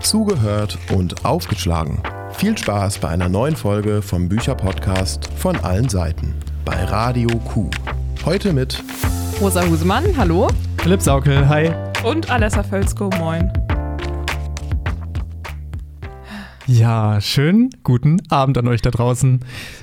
[0.00, 2.02] zugehört und aufgeschlagen.
[2.32, 7.70] Viel Spaß bei einer neuen Folge vom Bücherpodcast von allen Seiten bei Radio Q.
[8.24, 8.82] Heute mit
[9.40, 10.48] Rosa Husemann, hallo.
[10.78, 11.70] Philipp Saukel, hi.
[12.04, 13.50] Und Alessa Völzko, moin.
[16.70, 19.40] Ja, schönen guten Abend an euch da draußen.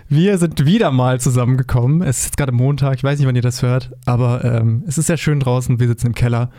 [0.07, 2.04] Wir sind wieder mal zusammengekommen.
[2.04, 5.00] Es ist jetzt gerade Montag, ich weiß nicht, wann ihr das hört, aber ähm, es
[5.00, 5.79] ist sehr schön draußen.
[5.79, 6.51] Wir sitzen im Keller.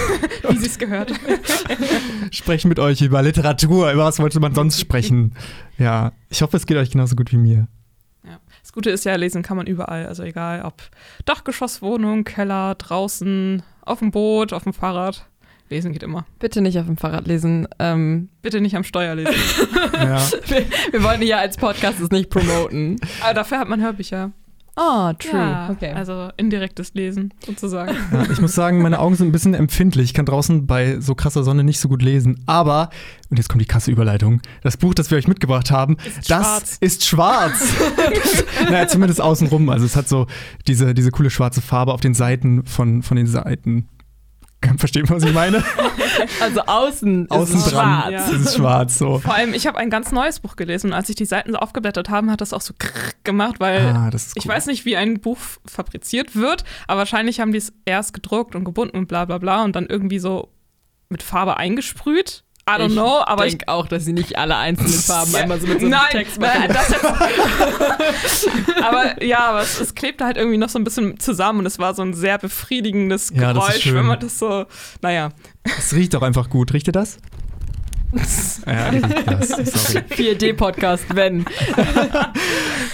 [0.48, 1.12] Wie sie es gehört.
[2.30, 3.92] Sprechen mit euch über Literatur.
[3.92, 5.34] Über was wollte man sonst sprechen?
[5.76, 7.68] Ja, ich hoffe, es geht euch genauso gut wie mir.
[8.24, 8.40] Ja.
[8.62, 10.06] Das Gute ist ja, lesen kann man überall.
[10.06, 10.80] Also egal, ob
[11.26, 15.28] Dachgeschosswohnung, Keller, draußen, auf dem Boot, auf dem Fahrrad.
[15.70, 16.26] Lesen geht immer.
[16.38, 17.66] Bitte nicht auf dem Fahrrad lesen.
[17.78, 19.34] Ähm, Bitte nicht am Steuer lesen.
[19.94, 20.20] Ja.
[20.48, 22.96] wir, wir wollen hier als Podcast es nicht promoten.
[23.22, 24.32] Aber dafür hat man Hörbücher.
[24.76, 25.38] Oh, true.
[25.38, 25.92] Ja, okay.
[25.92, 27.96] Also indirektes Lesen sozusagen.
[28.12, 30.06] Ja, ich muss sagen, meine Augen sind ein bisschen empfindlich.
[30.06, 32.42] Ich kann draußen bei so krasser Sonne nicht so gut lesen.
[32.46, 32.90] Aber,
[33.30, 36.44] und jetzt kommt die krasse Überleitung, das Buch, das wir euch mitgebracht haben, Ist das
[36.44, 36.76] schwarz.
[36.80, 37.72] ist schwarz.
[38.64, 39.68] naja, zumindest außenrum.
[39.68, 40.26] Also es hat so
[40.66, 43.88] diese, diese coole schwarze Farbe auf den Seiten von, von den Seiten.
[44.78, 45.62] Versteht man, was ich meine?
[46.40, 48.10] also außen, Außen ist schwarz.
[48.10, 48.18] Ja.
[48.26, 48.98] ist es schwarz.
[48.98, 49.18] So.
[49.18, 51.58] Vor allem, ich habe ein ganz neues Buch gelesen und als ich die Seiten so
[51.58, 52.74] aufgeblättert habe, hat das auch so
[53.24, 54.52] gemacht, weil Ah, das ist ich cool.
[54.52, 58.64] weiß nicht, wie ein Buch fabriziert wird, aber wahrscheinlich haben die es erst gedruckt und
[58.64, 60.48] gebunden und bla bla bla und dann irgendwie so
[61.08, 62.44] mit Farbe eingesprüht.
[62.66, 65.60] I don't ich know, aber ich denke auch, dass sie nicht alle einzelnen Farben einmal
[65.60, 66.72] so mit so einem nein, Text nein, machen.
[66.72, 68.48] das jetzt.
[68.82, 71.78] aber ja, aber es, es klebte halt irgendwie noch so ein bisschen zusammen und es
[71.78, 73.94] war so ein sehr befriedigendes Ja, das ist Geräusch, schön.
[73.96, 74.64] wenn man das so,
[75.02, 75.28] naja.
[75.78, 76.72] Es riecht auch einfach gut.
[76.72, 77.18] Riecht ihr das?
[78.66, 79.48] ja, ihr riecht das.
[79.92, 80.04] Sorry.
[80.08, 81.44] 4D-Podcast, wenn.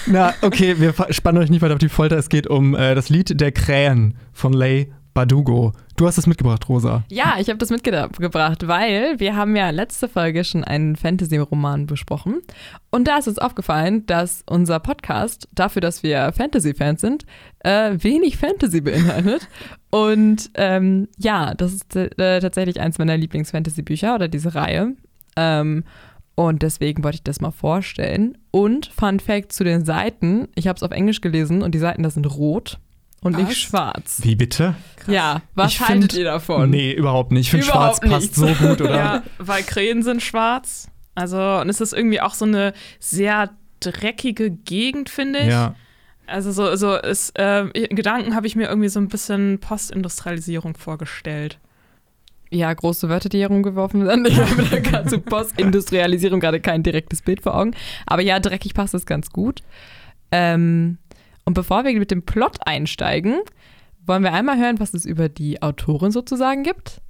[0.06, 2.16] Na, okay, wir spannen euch nicht weiter auf die Folter.
[2.16, 5.74] Es geht um äh, das Lied der Krähen von Lay Badugo.
[5.96, 7.04] Du hast es mitgebracht, Rosa.
[7.10, 12.40] Ja, ich habe das mitgebracht, weil wir haben ja letzte Folge schon einen Fantasy-Roman besprochen.
[12.88, 17.26] Und da ist uns aufgefallen, dass unser Podcast, dafür, dass wir Fantasy-Fans sind,
[17.58, 19.46] äh, wenig Fantasy beinhaltet.
[19.90, 24.94] Und ähm, ja, das ist äh, tatsächlich eins meiner Lieblings-Fantasy-Bücher oder diese Reihe.
[25.36, 25.84] Ähm,
[26.34, 28.38] und deswegen wollte ich das mal vorstellen.
[28.52, 32.02] Und Fun Fact zu den Seiten: Ich habe es auf Englisch gelesen und die Seiten
[32.02, 32.78] da sind rot
[33.22, 33.42] und Was?
[33.48, 34.20] nicht schwarz.
[34.22, 34.74] Wie bitte?
[35.06, 36.70] Ja, was Ich haltet find- ihr davon?
[36.70, 37.46] Nee, überhaupt nicht.
[37.46, 38.90] Ich finde, schwarz passt so gut, oder?
[38.96, 40.88] Ja, weil Krähen sind schwarz.
[41.14, 43.50] Also, und es ist irgendwie auch so eine sehr
[43.80, 45.48] dreckige Gegend, finde ich.
[45.48, 45.74] Ja.
[46.26, 50.76] Also so, so ist, äh, in Gedanken habe ich mir irgendwie so ein bisschen Postindustrialisierung
[50.76, 51.58] vorgestellt.
[52.50, 54.26] Ja, große Wörter, die hier rumgeworfen sind.
[54.28, 57.74] Ich habe da gerade zu Postindustrialisierung gerade kein direktes Bild vor Augen.
[58.06, 59.62] Aber ja, dreckig passt es ganz gut.
[60.32, 60.98] Ähm,
[61.44, 63.40] und bevor wir mit dem Plot einsteigen,
[64.06, 67.00] wollen wir einmal hören, was es über die Autorin sozusagen gibt.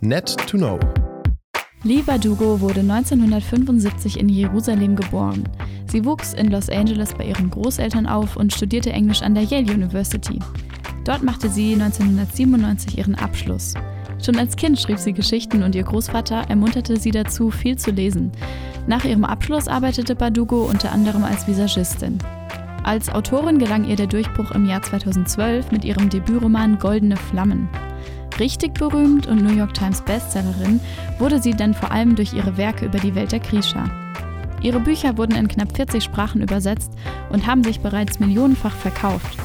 [0.00, 0.78] Net to Know.
[1.84, 5.48] Lee Bardugo wurde 1975 in Jerusalem geboren.
[5.86, 9.72] Sie wuchs in Los Angeles bei ihren Großeltern auf und studierte Englisch an der Yale
[9.72, 10.38] University.
[11.04, 13.74] Dort machte sie 1997 ihren Abschluss.
[14.24, 18.30] Schon als Kind schrieb sie Geschichten und ihr Großvater ermunterte sie dazu, viel zu lesen.
[18.86, 22.18] Nach ihrem Abschluss arbeitete Bardugo unter anderem als Visagistin.
[22.84, 27.68] Als Autorin gelang ihr der Durchbruch im Jahr 2012 mit ihrem Debütroman Goldene Flammen.
[28.40, 30.80] Richtig berühmt und New York Times Bestsellerin
[31.18, 33.84] wurde sie dann vor allem durch ihre Werke über die Welt der Grisha.
[34.62, 36.92] Ihre Bücher wurden in knapp 40 Sprachen übersetzt
[37.30, 39.38] und haben sich bereits millionenfach verkauft.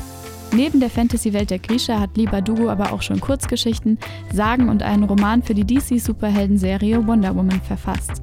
[0.54, 4.00] Neben der Fantasy-Welt der Grisha hat Lee Bardugo aber auch schon Kurzgeschichten,
[4.34, 8.22] Sagen und einen Roman für die DC-Superhelden-Serie Wonder Woman verfasst.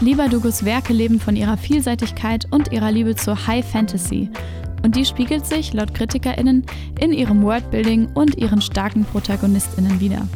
[0.00, 4.30] Lee Bardugos Werke leben von ihrer Vielseitigkeit und ihrer Liebe zur High Fantasy.
[4.84, 6.64] Und die spiegelt sich, laut KritikerInnen,
[7.00, 10.28] in ihrem Worldbuilding und ihren starken ProtagonistInnen wider.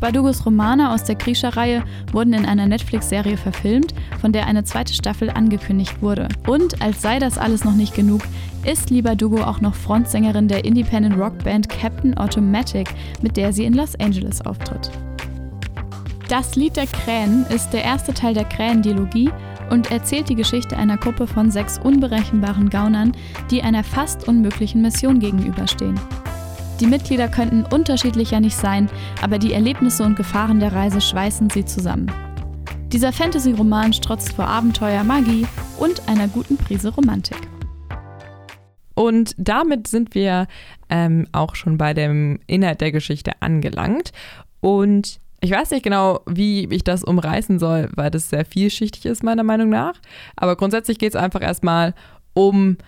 [0.00, 5.28] Bardugos Romane aus der Grisha-Reihe wurden in einer Netflix-Serie verfilmt, von der eine zweite Staffel
[5.28, 6.28] angekündigt wurde.
[6.46, 8.22] Und als sei das alles noch nicht genug,
[8.64, 12.88] ist Lee Bardugo auch noch Frontsängerin der Independent-Rock-Band Captain Automatic,
[13.20, 14.90] mit der sie in Los Angeles auftritt.
[16.28, 19.30] Das Lied der Krähen ist der erste Teil der Krähendilogie
[19.70, 23.16] und erzählt die Geschichte einer Gruppe von sechs unberechenbaren Gaunern,
[23.52, 25.98] die einer fast unmöglichen Mission gegenüberstehen.
[26.80, 28.90] Die Mitglieder könnten unterschiedlicher nicht sein,
[29.22, 32.10] aber die Erlebnisse und Gefahren der Reise schweißen sie zusammen.
[32.92, 35.46] Dieser Fantasy-Roman strotzt vor Abenteuer, Magie
[35.78, 37.38] und einer guten Prise Romantik.
[38.94, 40.48] Und damit sind wir
[40.90, 44.12] ähm, auch schon bei dem Inhalt der Geschichte angelangt.
[44.60, 49.22] Und ich weiß nicht genau, wie ich das umreißen soll, weil das sehr vielschichtig ist,
[49.22, 49.94] meiner Meinung nach.
[50.34, 51.94] Aber grundsätzlich geht es einfach erstmal
[52.34, 52.78] um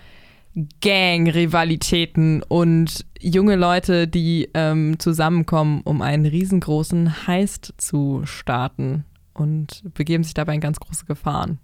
[0.81, 9.05] Gang-Rivalitäten und junge Leute, die ähm, zusammenkommen, um einen riesengroßen Heist zu starten.
[9.33, 11.59] und begeben sich dabei in ganz große Gefahren.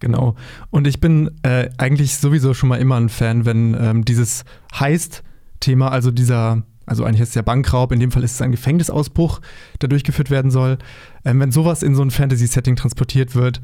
[0.00, 0.34] Genau.
[0.70, 4.44] Und ich bin äh, eigentlich sowieso schon mal immer ein Fan, wenn ähm, dieses
[4.74, 8.52] Heist-Thema, also dieser, also eigentlich ist es ja Bankraub, in dem Fall ist es ein
[8.52, 9.40] Gefängnisausbruch,
[9.80, 10.78] der durchgeführt werden soll.
[11.24, 13.60] Ähm, wenn sowas in so ein Fantasy-Setting transportiert wird,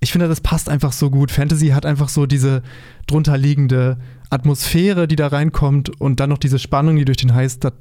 [0.00, 1.30] ich finde, das passt einfach so gut.
[1.30, 2.62] Fantasy hat einfach so diese
[3.06, 3.98] drunterliegende
[4.30, 7.72] Atmosphäre, die da reinkommt und dann noch diese Spannung, die durch den Heist, das,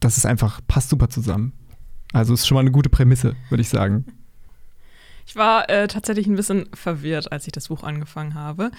[0.00, 1.52] das ist einfach, passt super zusammen.
[2.12, 4.06] Also ist schon mal eine gute Prämisse, würde ich sagen.
[5.26, 8.70] Ich war äh, tatsächlich ein bisschen verwirrt, als ich das Buch angefangen habe.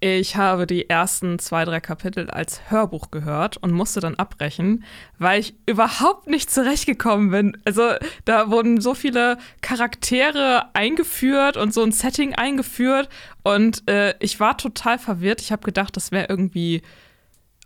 [0.00, 4.84] Ich habe die ersten zwei, drei Kapitel als Hörbuch gehört und musste dann abbrechen,
[5.18, 7.56] weil ich überhaupt nicht zurechtgekommen bin.
[7.64, 7.92] Also
[8.26, 13.08] da wurden so viele Charaktere eingeführt und so ein Setting eingeführt
[13.42, 15.40] und äh, ich war total verwirrt.
[15.40, 16.82] Ich habe gedacht, das wäre irgendwie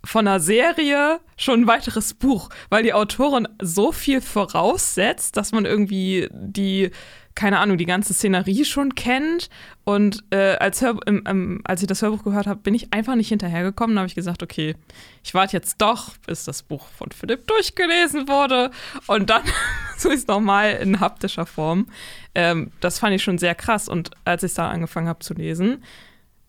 [0.05, 5.65] von einer Serie schon ein weiteres Buch, weil die Autorin so viel voraussetzt, dass man
[5.65, 6.91] irgendwie die
[7.39, 9.49] keine Ahnung, die ganze Szenerie schon kennt.
[9.85, 13.15] Und äh, als, Hör im, ähm, als ich das Hörbuch gehört habe, bin ich einfach
[13.15, 13.95] nicht hinterhergekommen.
[13.95, 14.75] Da habe ich gesagt, okay,
[15.23, 18.71] ich warte jetzt doch, bis das Buch von Philipp durchgelesen wurde.
[19.07, 19.43] Und dann
[19.97, 21.87] so ist es nochmal in haptischer Form.
[22.35, 23.87] Ähm, das fand ich schon sehr krass.
[23.87, 25.81] Und als ich da angefangen habe zu lesen,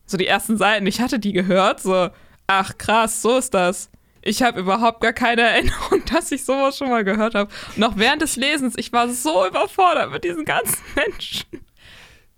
[0.07, 2.09] so die ersten Seiten, ich hatte die gehört, so,
[2.49, 3.91] ach krass, so ist das.
[4.23, 7.51] Ich habe überhaupt gar keine Erinnerung, dass ich sowas schon mal gehört habe.
[7.77, 11.47] Noch während des Lesens, ich war so überfordert mit diesen ganzen Menschen.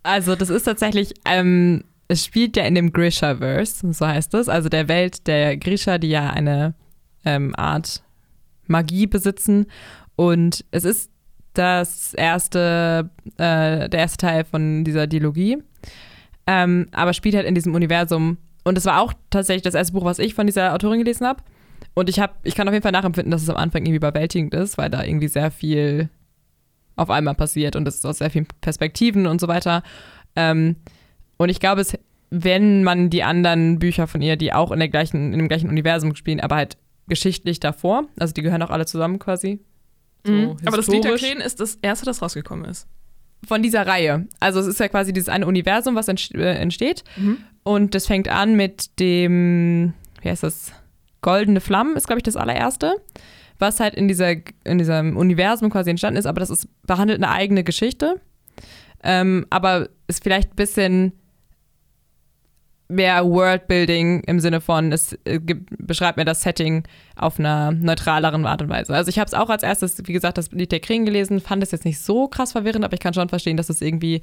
[0.02, 4.68] Also, das ist tatsächlich, ähm, es spielt ja in dem Grisha-Verse, so heißt es, also
[4.68, 6.74] der Welt der Grisha, die ja eine
[7.24, 8.02] ähm, Art
[8.66, 9.66] Magie besitzen.
[10.16, 11.10] Und es ist
[11.54, 15.58] das erste, äh, der erste Teil von dieser Dilogie,
[16.46, 18.38] ähm, aber spielt halt in diesem Universum.
[18.64, 21.42] Und es war auch tatsächlich das erste Buch, was ich von dieser Autorin gelesen habe.
[21.94, 24.54] Und ich habe, ich kann auf jeden Fall nachempfinden, dass es am Anfang irgendwie überwältigend
[24.54, 26.08] ist, weil da irgendwie sehr viel
[26.96, 29.82] auf einmal passiert und es ist aus sehr vielen Perspektiven und so weiter.
[30.36, 30.76] Ähm,
[31.36, 31.98] und ich glaube, es,
[32.30, 35.68] wenn man die anderen Bücher von ihr, die auch in der gleichen, in dem gleichen
[35.68, 36.76] Universum spielen, aber halt
[37.08, 39.60] geschichtlich davor, also die gehören auch alle zusammen quasi.
[40.24, 40.56] So mhm.
[40.64, 42.86] Aber das Lied der Krähen ist das erste, das rausgekommen ist.
[43.46, 44.28] Von dieser Reihe.
[44.38, 46.12] Also es ist ja quasi dieses eine Universum, was äh,
[46.54, 47.02] entsteht.
[47.16, 47.38] Mhm.
[47.64, 50.72] Und das fängt an mit dem, wie heißt das?
[51.22, 52.96] Goldene Flammen ist, glaube ich, das allererste,
[53.58, 54.34] was halt in, dieser,
[54.64, 58.20] in diesem Universum quasi entstanden ist, aber das ist, behandelt eine eigene Geschichte.
[59.04, 61.12] Ähm, aber ist vielleicht ein bisschen
[62.88, 65.40] mehr Worldbuilding im Sinne von, es äh,
[65.78, 66.84] beschreibt mir das Setting
[67.16, 68.94] auf einer neutraleren Art und Weise.
[68.94, 71.62] Also ich habe es auch als erstes, wie gesagt, das Lied der Krähen gelesen, fand
[71.62, 74.20] es jetzt nicht so krass verwirrend, aber ich kann schon verstehen, dass es irgendwie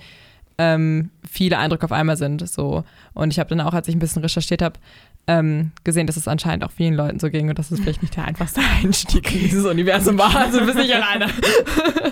[0.59, 2.47] ähm, viele Eindrücke auf einmal sind.
[2.47, 2.83] So.
[3.13, 4.79] Und ich habe dann auch, als ich ein bisschen recherchiert habe,
[5.27, 8.15] ähm, gesehen, dass es anscheinend auch vielen Leuten so ging und dass es vielleicht nicht
[8.15, 10.35] der einfachste Einstieg in dieses Universum war.
[10.35, 11.27] Also bist nicht alleine.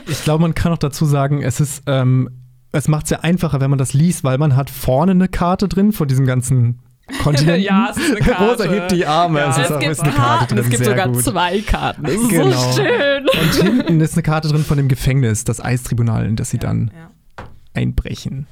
[0.07, 2.29] ich glaube, man kann auch dazu sagen, es ist, ähm,
[2.71, 5.67] es macht es ja einfacher, wenn man das liest, weil man hat vorne eine Karte
[5.67, 6.79] drin von diesem ganzen
[7.23, 7.63] Kontinent.
[7.63, 8.63] ja, es ist eine Karte.
[8.63, 9.39] Rosa hebt die Arme.
[9.39, 9.49] Ja.
[9.49, 10.63] Es, ist es gibt eine Karte drin.
[10.63, 11.23] Es gibt sogar gut.
[11.23, 12.03] zwei Karten.
[12.03, 12.51] Das ist genau.
[12.51, 13.27] so schön.
[13.27, 16.91] Und hinten ist eine Karte drin von dem Gefängnis, das Eistribunal, in das sie dann
[16.93, 17.45] ja.
[17.73, 18.47] einbrechen.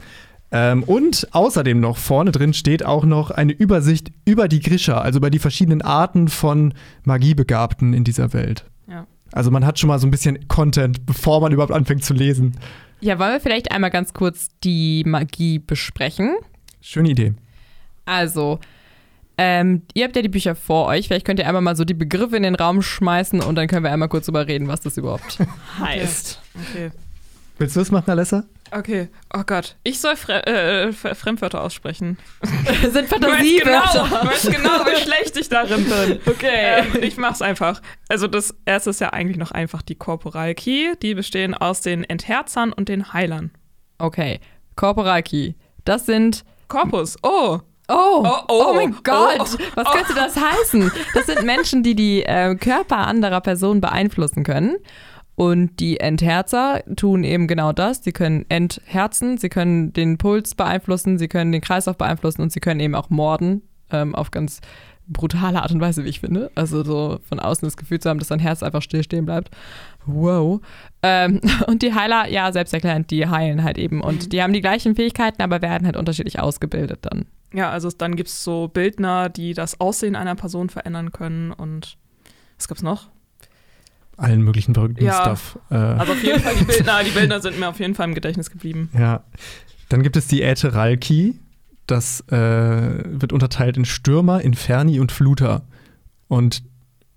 [0.57, 5.18] Ähm, und außerdem noch vorne drin steht auch noch eine Übersicht über die Grisha, also
[5.18, 6.74] über die verschiedenen Arten von
[7.04, 8.63] Magiebegabten in dieser Welt.
[8.88, 9.06] Ja.
[9.34, 12.56] Also man hat schon mal so ein bisschen Content, bevor man überhaupt anfängt zu lesen.
[13.02, 16.38] Ja, wollen wir vielleicht einmal ganz kurz die Magie besprechen?
[16.80, 17.34] Schöne Idee.
[18.06, 18.62] Also,
[19.38, 21.08] ähm, ihr habt ja die Bücher vor euch.
[21.10, 23.84] Vielleicht könnt ihr einmal mal so die Begriffe in den Raum schmeißen und dann können
[23.84, 25.38] wir einmal kurz drüber reden, was das überhaupt
[25.82, 26.39] heißt.
[26.72, 26.91] Okay.
[27.58, 28.46] Willst du das machen, Alessa?
[28.77, 29.77] Okay, oh Gott.
[29.84, 32.17] Ich soll Fre äh, Fremdwörter aussprechen.
[32.91, 34.03] Sind Fantasiewörter.
[34.03, 36.20] Du weißt genau, genau, wie schlecht ich darin bin.
[36.25, 36.82] Okay.
[36.82, 37.82] Ähm, ich mach's einfach.
[38.10, 40.94] Also das erste ist ja eigentlich noch einfach die Korporalki.
[41.01, 43.51] Die bestehen aus den Entherzern und den Heilern.
[43.98, 44.41] Okay.
[44.75, 45.55] Korporalki.
[45.86, 47.15] Das sind Korpus.
[47.24, 47.60] Oh.
[47.88, 50.91] Oh, oh, oh, oh, mein Gott, oh, was könnte das heißen?
[51.13, 54.77] Das sind Menschen, die die äh, Körper anderer Personen beeinflussen können.
[55.36, 58.04] Und die Entherzer tun eben genau das.
[58.04, 62.62] Sie können entherzen, sie können den Puls beeinflussen, sie können den Kreislauf beeinflussen und sie
[62.62, 63.62] können eben auch morden
[63.92, 64.62] ähm, auf ganz
[65.08, 66.51] brutale Art und Weise, wie ich finde.
[66.56, 69.51] Also so von außen das Gefühl zu haben, dass dein Herz einfach stillstehen bleibt.
[70.06, 70.62] Wow.
[71.04, 74.01] Ähm, und die Heiler, ja, selbsterklärend, die heilen halt eben.
[74.01, 77.25] Und die haben die gleichen Fähigkeiten, aber werden halt unterschiedlich ausgebildet dann.
[77.54, 81.51] Ja, also dann gibt es so Bildner, die das Aussehen einer Person verändern können.
[81.51, 81.98] Und
[82.58, 83.10] was gibt's noch?
[84.17, 85.60] Allen möglichen verrückten ja, Stuff.
[85.69, 85.75] Äh.
[85.75, 88.50] Also auf jeden Fall die Bildner, die Bilder sind mir auf jeden Fall im Gedächtnis
[88.50, 88.89] geblieben.
[88.98, 89.24] Ja.
[89.89, 91.39] Dann gibt es die Ätheralki.
[91.88, 95.63] Das äh, wird unterteilt in Stürmer, Inferni und Fluter.
[96.27, 96.63] Und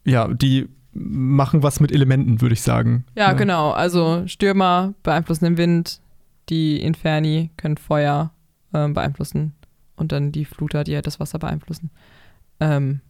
[0.04, 3.04] ja, die machen was mit Elementen, würde ich sagen.
[3.14, 3.70] Ja, ja, genau.
[3.70, 6.00] Also Stürmer beeinflussen den Wind,
[6.48, 8.32] die Inferni können Feuer
[8.74, 9.54] ähm, beeinflussen
[9.96, 11.90] und dann die Fluter, die halt das Wasser beeinflussen.
[12.60, 13.00] Ähm,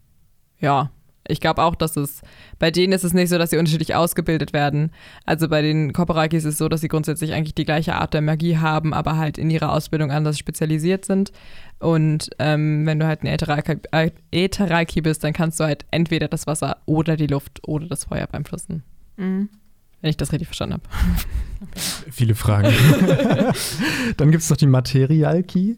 [0.60, 0.90] ja,
[1.28, 2.22] ich glaube auch, dass es
[2.58, 4.90] bei denen ist es nicht so, dass sie unterschiedlich ausgebildet werden.
[5.24, 8.22] Also bei den Koperaki ist es so, dass sie grundsätzlich eigentlich die gleiche Art der
[8.22, 11.32] Magie haben, aber halt in ihrer Ausbildung anders spezialisiert sind.
[11.78, 16.78] Und ähm, wenn du halt ein Ätheralki bist, dann kannst du halt entweder das Wasser
[16.86, 18.82] oder die Luft oder das Feuer beeinflussen.
[19.16, 19.48] Mhm.
[20.00, 20.84] Wenn ich das richtig verstanden habe.
[22.10, 22.72] Viele Fragen.
[24.16, 25.76] dann gibt es noch die Materialki.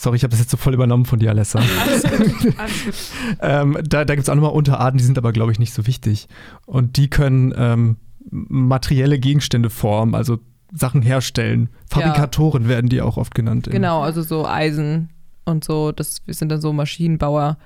[0.00, 1.58] Sorry, ich habe das jetzt so voll übernommen von dir, Alessa.
[1.58, 2.54] Alles gut.
[2.56, 2.94] Alles gut.
[3.42, 5.86] ähm, da da gibt es auch nochmal Unterarten, die sind aber, glaube ich, nicht so
[5.86, 6.26] wichtig.
[6.64, 7.98] Und die können ähm,
[8.30, 10.38] materielle Gegenstände formen, also
[10.72, 11.68] Sachen herstellen.
[11.86, 12.68] Fabrikatoren ja.
[12.70, 13.68] werden die auch oft genannt.
[13.70, 15.10] Genau, also so Eisen
[15.44, 15.92] und so.
[15.92, 17.58] Das sind dann so Maschinenbauer.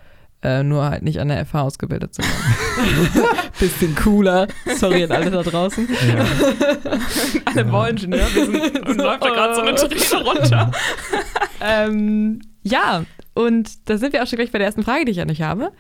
[0.45, 2.29] Äh, nur halt nicht an der FH ausgebildet sind.
[3.59, 4.47] Bisschen cooler.
[4.77, 5.89] Sorry an alle da draußen.
[5.89, 6.19] Ja.
[7.47, 7.63] alle ja.
[7.63, 10.71] Bauingenieure, wir sind, und läuft da gerade so eine Träne runter.
[11.63, 15.21] ähm, ja, und da sind wir auch schon gleich bei der ersten Frage, die ich
[15.23, 15.73] an euch habe.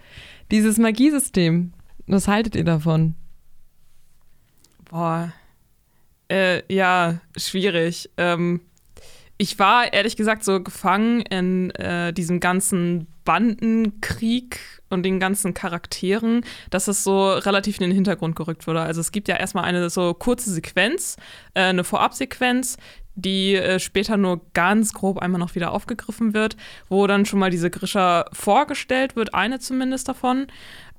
[0.51, 1.75] Dieses Magiesystem,
[2.07, 3.17] was haltet ihr davon?
[4.91, 5.35] Boah.
[6.29, 8.09] Äh, ja, schwierig.
[8.17, 8.63] Ähm,
[9.37, 14.59] ich war ehrlich gesagt so gefangen in äh, diesem ganzen Bandenkrieg
[14.91, 18.81] und den ganzen Charakteren, dass es so relativ in den Hintergrund gerückt wurde.
[18.81, 21.17] Also es gibt ja erstmal eine so kurze Sequenz,
[21.55, 22.77] äh, eine Vorabsequenz,
[23.15, 26.57] die äh, später nur ganz grob einmal noch wieder aufgegriffen wird,
[26.89, 30.47] wo dann schon mal diese Grisha vorgestellt wird, eine zumindest davon.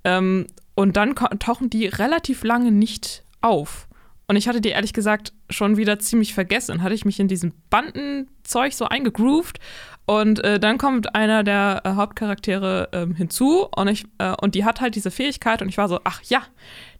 [0.03, 3.87] Ähm, und dann tauchen die relativ lange nicht auf.
[4.27, 6.81] Und ich hatte die ehrlich gesagt schon wieder ziemlich vergessen.
[6.81, 9.59] Hatte ich mich in diesem Bandenzeug so eingegroovt.
[10.05, 14.63] Und äh, dann kommt einer der äh, Hauptcharaktere äh, hinzu und, ich, äh, und die
[14.63, 16.43] hat halt diese Fähigkeit und ich war so, ach ja,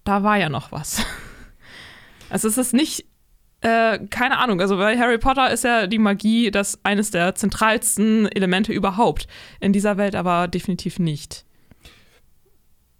[0.04, 1.04] da war ja noch was.
[2.30, 3.06] also es ist nicht,
[3.62, 8.28] äh, keine Ahnung, also bei Harry Potter ist ja die Magie das eines der zentralsten
[8.28, 9.28] Elemente überhaupt.
[9.60, 11.46] In dieser Welt aber definitiv nicht.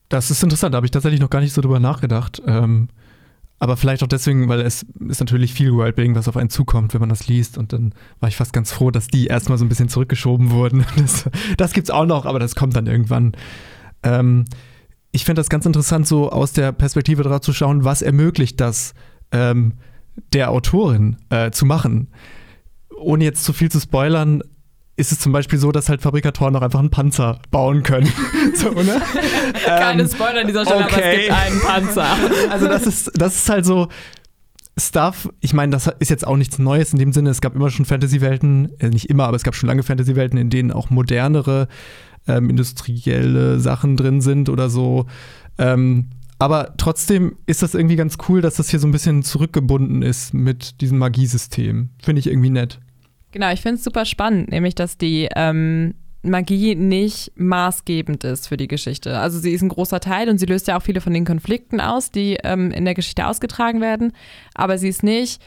[0.10, 2.44] Das ist interessant, da habe ich tatsächlich noch gar nicht so drüber nachgedacht.
[2.46, 2.90] Ähm
[3.58, 7.00] aber vielleicht auch deswegen, weil es ist natürlich viel Worldbuilding, was auf einen zukommt, wenn
[7.00, 7.58] man das liest.
[7.58, 10.86] Und dann war ich fast ganz froh, dass die erstmal so ein bisschen zurückgeschoben wurden.
[10.98, 13.34] Das, das gibt's auch noch, aber das kommt dann irgendwann.
[14.04, 14.46] Ähm,
[15.12, 18.94] ich finde das ganz interessant, so aus der Perspektive drauf zu schauen, was ermöglicht das
[19.32, 19.74] ähm,
[20.34, 22.10] der Autorin äh, zu machen.
[22.98, 24.42] Ohne jetzt zu viel zu spoilern,
[24.98, 28.12] ist es zum Beispiel so, dass halt Fabrikatoren auch einfach einen Panzer bauen können.
[28.56, 29.02] so, ne?
[29.66, 30.94] Keine ähm, Spoiler an dieser Stelle, okay.
[30.96, 32.18] aber es gibt einen Panzer.
[32.50, 33.90] also das ist, das ist halt so
[34.78, 37.70] Stuff, ich meine, das ist jetzt auch nichts Neues in dem Sinne, es gab immer
[37.70, 41.68] schon Fantasy-Welten, äh, nicht immer, aber es gab schon lange Fantasy-Welten, in denen auch modernere
[42.28, 45.06] ähm, industrielle Sachen drin sind oder so.
[45.58, 46.10] Ähm,
[46.40, 50.34] aber trotzdem ist das irgendwie ganz cool, dass das hier so ein bisschen zurückgebunden ist
[50.34, 51.90] mit diesem Magiesystem.
[52.04, 52.80] Finde ich irgendwie nett.
[53.36, 58.56] Genau, ich finde es super spannend, nämlich dass die ähm, Magie nicht maßgebend ist für
[58.56, 59.20] die Geschichte.
[59.20, 61.82] Also sie ist ein großer Teil und sie löst ja auch viele von den Konflikten
[61.82, 64.14] aus, die ähm, in der Geschichte ausgetragen werden,
[64.54, 65.42] aber sie ist nicht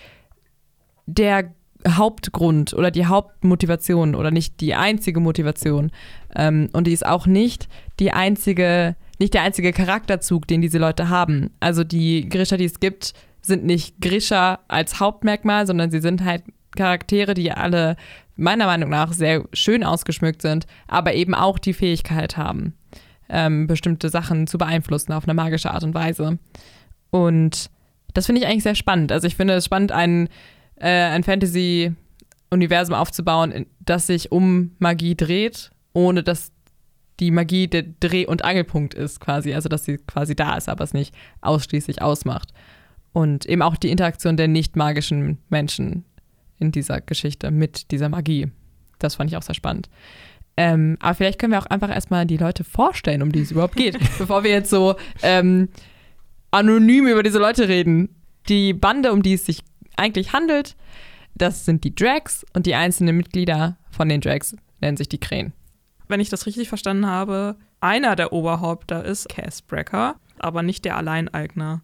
[1.07, 1.55] der
[1.89, 5.91] Hauptgrund oder die Hauptmotivation oder nicht die einzige Motivation.
[6.37, 7.69] Ähm, und die ist auch nicht
[8.01, 11.53] die einzige, nicht der einzige Charakterzug, den diese Leute haben.
[11.59, 16.43] Also die Grisha, die es gibt, sind nicht Grisha als Hauptmerkmal, sondern sie sind halt
[16.79, 17.97] Charaktere, die alle
[18.37, 22.75] meiner Meinung nach sehr schön ausgeschmückt sind, aber eben auch die Fähigkeit haben,
[23.29, 26.39] ähm, bestimmte Sachen zu beeinflussen auf eine magische Art und Weise.
[27.11, 27.71] Und
[28.15, 29.13] das finde ich eigentlich sehr spannend.
[29.13, 30.29] Also ich finde es spannend, ein,
[30.77, 36.53] äh, ein Fantasy-Universum aufzubauen, das sich um Magie dreht, ohne dass
[37.19, 39.53] die Magie der Dreh- und Angelpunkt ist quasi.
[39.53, 42.53] Also dass sie quasi da ist, aber es nicht ausschließlich ausmacht.
[43.13, 46.05] Und eben auch die Interaktion der nicht magischen Menschen
[46.59, 48.49] in dieser Geschichte mit dieser Magie.
[48.99, 49.89] Das fand ich auch sehr spannend.
[50.57, 53.77] Ähm, aber vielleicht können wir auch einfach erstmal die Leute vorstellen, um die es überhaupt
[53.77, 55.69] geht, bevor wir jetzt so ähm,
[56.51, 58.09] anonym über diese Leute reden.
[58.49, 59.63] Die Bande, um die es sich
[59.97, 60.75] eigentlich handelt,
[61.35, 65.53] das sind die Drags und die einzelnen Mitglieder von den Drags nennen sich die Krähen.
[66.09, 70.97] Wenn ich das richtig verstanden habe, einer der Oberhäupter ist Cass Brecker, aber nicht der
[70.97, 71.83] Alleineigner.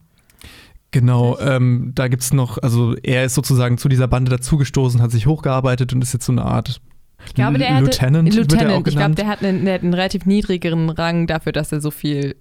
[0.94, 5.10] Genau, ähm, da gibt es noch, also er ist sozusagen zu dieser Bande dazugestoßen, hat
[5.10, 6.80] sich hochgearbeitet und ist jetzt so eine Art
[7.26, 8.28] ich glaube, der Lieutenant.
[8.28, 8.86] Hatte, Lieutenant.
[8.86, 11.90] ich glaube, der hat einen, der hat einen relativ niedrigeren Rang dafür, dass er so
[11.90, 12.36] viel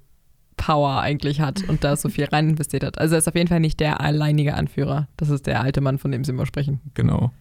[0.56, 3.00] Power eigentlich hat und da so viel rein investiert hat.
[3.00, 5.08] Also er ist auf jeden Fall nicht der alleinige Anführer.
[5.18, 6.80] Das ist der alte Mann, von dem Sie immer sprechen.
[6.94, 7.32] Genau.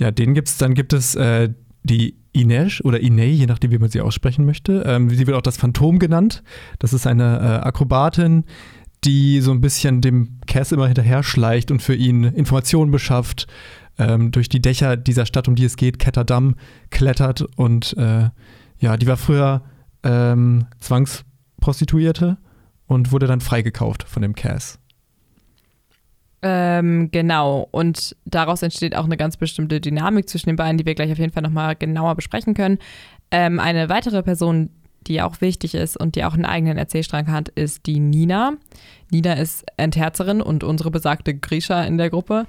[0.00, 0.58] Ja, den gibt es.
[0.58, 1.50] Dann gibt es äh,
[1.84, 4.82] die Inesh oder Inei, je nachdem, wie man sie aussprechen möchte.
[4.84, 6.42] Ähm, sie wird auch das Phantom genannt.
[6.80, 8.44] Das ist eine äh, Akrobatin,
[9.04, 13.46] die so ein bisschen dem Cass immer hinterher schleicht und für ihn Informationen beschafft,
[13.98, 16.56] ähm, durch die Dächer dieser Stadt, um die es geht, Ketterdam,
[16.90, 18.30] klettert und äh,
[18.78, 19.62] ja, die war früher
[20.02, 22.38] ähm, Zwangsprostituierte
[22.86, 24.78] und wurde dann freigekauft von dem Cass.
[26.44, 30.96] Ähm, genau, und daraus entsteht auch eine ganz bestimmte Dynamik zwischen den beiden, die wir
[30.96, 32.78] gleich auf jeden Fall nochmal genauer besprechen können.
[33.30, 34.70] Ähm, eine weitere Person,
[35.06, 38.54] die auch wichtig ist und die auch einen eigenen Erzählstrang hat, ist die Nina.
[39.10, 42.46] Nina ist Entherzerin und unsere besagte Grisha in der Gruppe.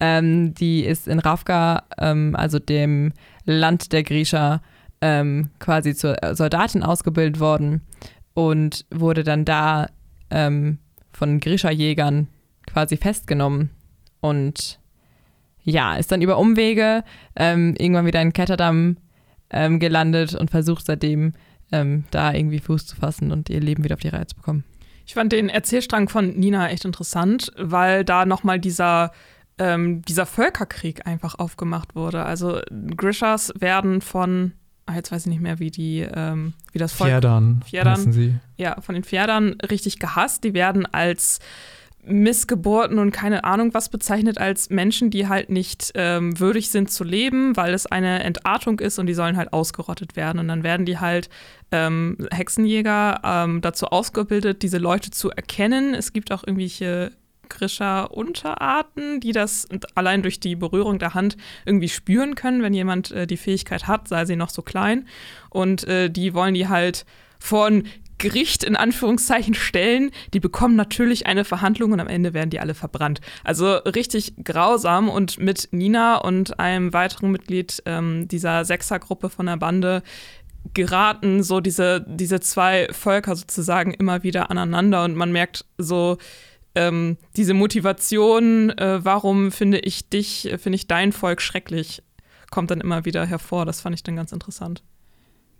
[0.00, 3.12] Ähm, die ist in Ravka, ähm, also dem
[3.44, 4.62] Land der Grisha,
[5.00, 7.82] ähm, quasi zur Soldatin ausgebildet worden
[8.34, 9.88] und wurde dann da
[10.30, 10.78] ähm,
[11.12, 12.28] von Grisha-Jägern
[12.66, 13.70] quasi festgenommen.
[14.20, 14.80] Und
[15.62, 18.96] ja, ist dann über Umwege ähm, irgendwann wieder in Ketterdam
[19.50, 21.32] ähm, gelandet und versucht seitdem
[21.72, 24.64] ähm, da irgendwie Fuß zu fassen und ihr Leben wieder auf die Reihe zu bekommen.
[25.06, 29.12] Ich fand den Erzählstrang von Nina echt interessant, weil da nochmal dieser,
[29.58, 32.24] ähm, dieser Völkerkrieg einfach aufgemacht wurde.
[32.24, 32.60] Also
[32.96, 34.52] Grishas werden von,
[34.86, 37.10] ah, jetzt weiß ich nicht mehr, wie die, ähm, wie das Volk.
[37.10, 38.34] Fjerdern, Fjerdern sie.
[38.56, 40.42] Ja, von den Pferdern richtig gehasst.
[40.42, 41.38] Die werden als
[42.06, 47.04] Missgeburten und keine Ahnung was bezeichnet als Menschen, die halt nicht ähm, würdig sind zu
[47.04, 50.38] leben, weil es eine Entartung ist und die sollen halt ausgerottet werden.
[50.38, 51.28] Und dann werden die halt
[51.72, 55.94] ähm, Hexenjäger ähm, dazu ausgebildet, diese Leute zu erkennen.
[55.94, 57.12] Es gibt auch irgendwelche
[57.48, 63.26] Grischer-Unterarten, die das allein durch die Berührung der Hand irgendwie spüren können, wenn jemand äh,
[63.26, 65.06] die Fähigkeit hat, sei sie noch so klein.
[65.50, 67.04] Und äh, die wollen die halt
[67.38, 67.84] von
[68.18, 72.74] Gericht in Anführungszeichen stellen, die bekommen natürlich eine Verhandlung und am Ende werden die alle
[72.74, 73.20] verbrannt.
[73.44, 79.56] Also richtig grausam und mit Nina und einem weiteren Mitglied ähm, dieser Sechsergruppe von der
[79.56, 80.02] Bande
[80.74, 86.18] geraten so diese, diese zwei Völker sozusagen immer wieder aneinander und man merkt so,
[86.74, 92.02] ähm, diese Motivation, äh, warum finde ich dich, finde ich dein Volk schrecklich,
[92.50, 93.64] kommt dann immer wieder hervor.
[93.64, 94.82] Das fand ich dann ganz interessant.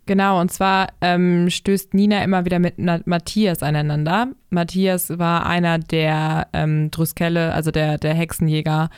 [0.07, 4.29] Genau, und zwar ähm, stößt Nina immer wieder mit Matthias aneinander.
[4.51, 8.89] Matthias war einer der ähm, Druskelle, also der, der Hexenjäger,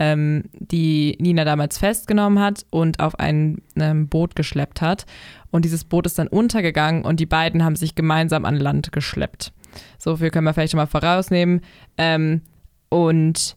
[0.00, 5.06] ähm, die Nina damals festgenommen hat und auf ein ähm, Boot geschleppt hat.
[5.52, 9.52] Und dieses Boot ist dann untergegangen und die beiden haben sich gemeinsam an Land geschleppt.
[9.98, 11.60] So viel können wir vielleicht schon mal vorausnehmen.
[11.96, 12.42] Ähm,
[12.88, 13.56] und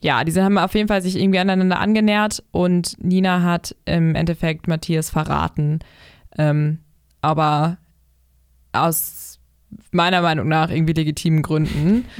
[0.00, 4.68] ja, diese haben auf jeden Fall sich irgendwie aneinander angenähert und Nina hat im Endeffekt
[4.68, 5.80] Matthias verraten.
[6.38, 6.78] Ähm,
[7.22, 7.78] aber
[8.72, 9.30] aus
[9.92, 12.04] meiner Meinung nach irgendwie legitimen Gründen.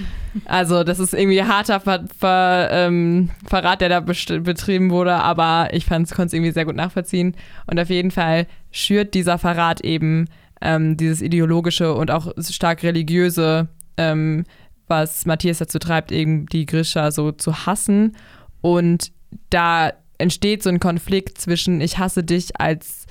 [0.44, 5.88] Also das ist irgendwie harter Ver Ver ähm, Verrat, der da betrieben wurde, aber ich
[5.88, 7.34] konnte es irgendwie sehr gut nachvollziehen.
[7.66, 10.26] Und auf jeden Fall schürt dieser Verrat eben
[10.60, 14.44] ähm, dieses ideologische und auch stark religiöse, ähm,
[14.86, 18.16] was Matthias dazu treibt, eben die Grisha so zu hassen.
[18.60, 19.10] Und
[19.50, 23.06] da entsteht so ein Konflikt zwischen ich hasse dich als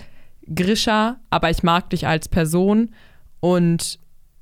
[0.53, 2.89] Grisha, aber ich mag dich als Person
[3.39, 3.99] und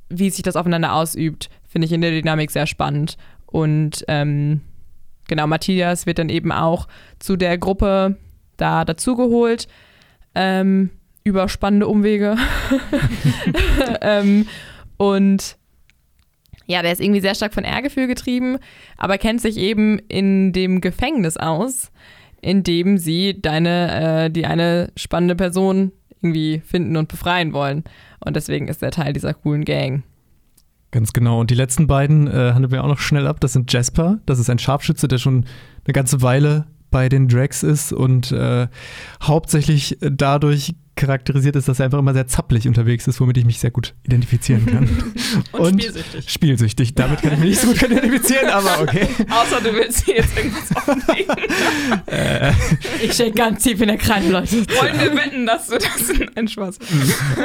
[0.09, 3.17] wie sich das aufeinander ausübt, finde ich in der Dynamik sehr spannend.
[3.45, 4.61] Und ähm,
[5.27, 6.87] genau, Matthias wird dann eben auch
[7.19, 8.17] zu der Gruppe
[8.55, 9.67] da dazugeholt,
[10.35, 10.89] ähm,
[11.23, 12.37] über spannende Umwege.
[14.01, 14.47] ähm,
[14.97, 15.57] und
[16.65, 18.57] ja, der ist irgendwie sehr stark von Ehrgefühl getrieben,
[18.97, 21.91] aber kennt sich eben in dem Gefängnis aus,
[22.41, 27.83] in dem sie deine, äh, die eine spannende Person irgendwie finden und befreien wollen.
[28.19, 30.03] Und deswegen ist er Teil dieser coolen Gang.
[30.91, 31.39] Ganz genau.
[31.39, 33.39] Und die letzten beiden äh, handeln wir auch noch schnell ab.
[33.39, 35.45] Das sind Jasper, das ist ein Scharfschütze, der schon
[35.85, 38.67] eine ganze Weile bei den Drags ist und äh,
[39.21, 43.59] hauptsächlich dadurch charakterisiert ist, dass er einfach immer sehr zappelig unterwegs ist, womit ich mich
[43.59, 45.13] sehr gut identifizieren kann.
[45.53, 46.29] und, und, spielsüchtig.
[46.29, 46.95] Spielsüchtig.
[46.95, 49.07] Damit kann ich mich nicht so gut identifizieren, aber okay.
[49.29, 51.35] Außer du willst hier jetzt irgendwas offenlegen.
[52.07, 52.51] äh,
[53.03, 54.67] ich stecke ganz tief in der Kreide, Leute.
[54.67, 56.79] Wollen wir wetten, dass du das ein Spaß.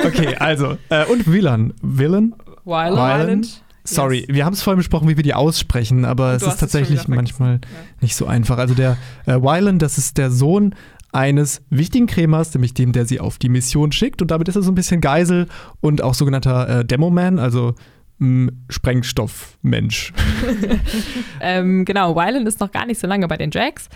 [0.04, 0.78] okay, also.
[0.88, 1.74] Äh, und Villain.
[1.82, 2.34] Villain?
[2.64, 3.62] Wyland.
[3.84, 4.28] Sorry, yes.
[4.28, 7.60] wir haben es vorhin besprochen, wie wir die aussprechen, aber es ist tatsächlich manchmal ja.
[8.00, 8.58] nicht so einfach.
[8.58, 10.74] Also der äh, Wyland, das ist der Sohn
[11.12, 14.22] eines wichtigen Krämers, nämlich dem, der sie auf die Mission schickt.
[14.22, 15.46] Und damit ist er so ein bisschen Geisel
[15.80, 17.74] und auch sogenannter äh, Demoman, also
[18.18, 20.12] mm, Sprengstoffmensch.
[21.40, 23.88] ähm, genau, Wyland ist noch gar nicht so lange bei den Jacks.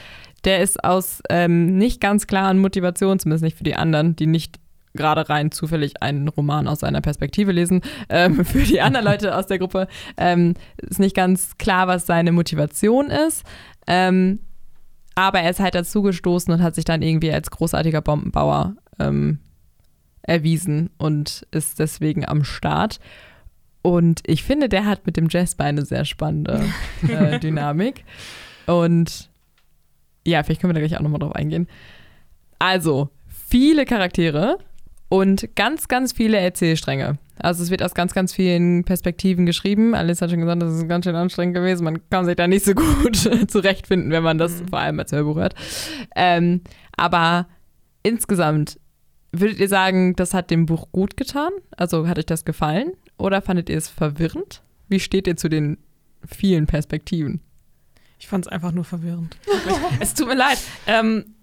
[0.45, 4.61] Der ist aus ähm, nicht ganz klaren Motivationen, zumindest nicht für die anderen, die nicht
[4.97, 7.83] gerade rein zufällig einen Roman aus seiner Perspektive lesen.
[8.09, 12.33] Ähm, für die anderen Leute aus der Gruppe ähm, ist nicht ganz klar, was seine
[12.33, 13.45] Motivation ist.
[13.87, 14.41] Ähm,
[15.15, 19.39] aber er ist halt dazugestoßen und hat sich dann irgendwie als großartiger Bombenbauer ähm,
[20.23, 23.01] erwiesen und ist deswegen am Start.
[23.83, 26.65] Und ich finde, der hat mit dem Jasper eine sehr spannende
[27.09, 28.05] äh, Dynamik.
[28.67, 29.31] Und
[30.27, 31.69] ja, vielleicht können wir da gleich auch nochmal drauf eingehen.
[32.59, 34.59] Also, viele Charaktere
[35.09, 37.19] und ganz, ganz viele Erzählstränge.
[37.39, 39.95] Also es wird aus ganz, ganz vielen Perspektiven geschrieben.
[39.95, 41.85] Alice hat schon gesagt, das ist ganz schön anstrengend gewesen.
[41.85, 43.17] Man kann sich da nicht so gut
[43.51, 44.69] zurechtfinden, wenn man das mhm.
[44.69, 45.55] vor allem als Hörbuch hört.
[46.15, 46.63] Ähm,
[46.97, 47.47] aber
[48.03, 48.81] insgesamt,
[49.33, 51.53] würdet ihr sagen, das hat dem Buch gut getan?
[51.77, 52.93] Also hat euch das gefallen?
[53.19, 54.63] Oder fandet ihr es verwirrend?
[54.89, 55.79] Wie steht ihr zu den
[56.27, 57.41] vielen Perspektiven?
[58.19, 59.37] Ich fand es einfach nur verwirrend.
[60.01, 60.59] es tut mir leid.
[60.87, 61.36] Ähm,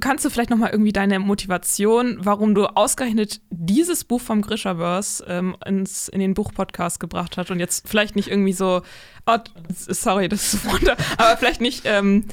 [0.00, 5.24] kannst du vielleicht noch mal irgendwie deine Motivation, warum du ausgerechnet dieses Buch vom Grishaverse
[5.28, 8.82] ähm, ins, in den Buchpodcast gebracht hast und jetzt vielleicht nicht irgendwie so,
[9.26, 12.26] oh, sorry, das ist runter, aber vielleicht nicht, ähm,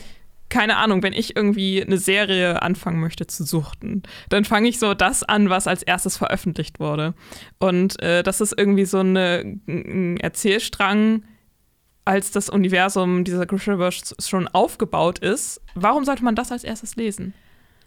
[0.50, 4.94] keine Ahnung, wenn ich irgendwie eine Serie anfangen möchte zu suchten, dann fange ich so
[4.94, 7.16] das an, was als erstes veröffentlicht wurde.
[7.60, 11.24] Und äh, das ist irgendwie so eine, ein Erzählstrang,
[12.06, 15.62] als das Universum dieser Grishaverse schon aufgebaut ist.
[15.74, 17.34] Warum sollte man das als erstes lesen?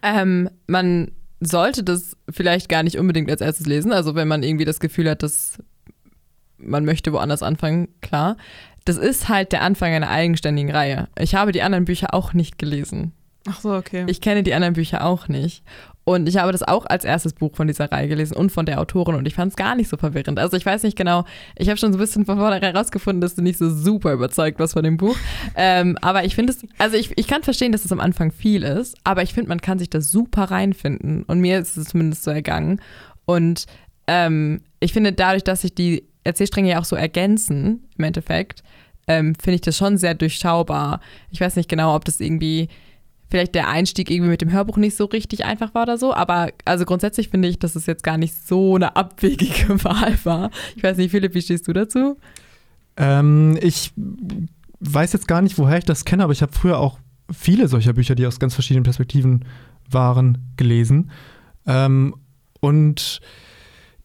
[0.06, 3.92] Ähm, man sollte das vielleicht gar nicht unbedingt als erstes lesen.
[3.92, 5.58] Also wenn man irgendwie das Gefühl hat, dass
[6.58, 8.36] man möchte woanders anfangen, klar.
[8.84, 11.08] Das ist halt der Anfang einer eigenständigen Reihe.
[11.18, 13.12] Ich habe die anderen Bücher auch nicht gelesen.
[13.48, 14.04] Ach so, okay.
[14.06, 15.64] Ich kenne die anderen Bücher auch nicht.
[16.08, 18.80] Und ich habe das auch als erstes Buch von dieser Reihe gelesen und von der
[18.80, 20.38] Autorin und ich fand es gar nicht so verwirrend.
[20.38, 21.24] Also ich weiß nicht genau,
[21.56, 24.60] ich habe schon so ein bisschen von vornherein herausgefunden, dass du nicht so super überzeugt
[24.60, 25.16] warst von dem Buch.
[25.56, 28.62] ähm, aber ich finde es, also ich, ich kann verstehen, dass es am Anfang viel
[28.62, 31.24] ist, aber ich finde, man kann sich da super reinfinden.
[31.24, 32.80] Und mir ist es zumindest so ergangen.
[33.24, 33.66] Und
[34.06, 38.62] ähm, ich finde, dadurch, dass sich die Erzählstränge ja auch so ergänzen, im Endeffekt,
[39.08, 41.00] ähm, finde ich das schon sehr durchschaubar.
[41.32, 42.68] Ich weiß nicht genau, ob das irgendwie
[43.36, 46.14] vielleicht der Einstieg irgendwie mit dem Hörbuch nicht so richtig einfach war oder so.
[46.14, 50.50] Aber also grundsätzlich finde ich, dass es jetzt gar nicht so eine abwegige Wahl war.
[50.74, 52.16] Ich weiß nicht, Philipp, wie stehst du dazu?
[52.96, 53.92] Ähm, ich
[54.80, 56.98] weiß jetzt gar nicht, woher ich das kenne, aber ich habe früher auch
[57.30, 59.44] viele solcher Bücher, die aus ganz verschiedenen Perspektiven
[59.90, 61.10] waren, gelesen.
[61.66, 62.14] Ähm,
[62.60, 63.20] und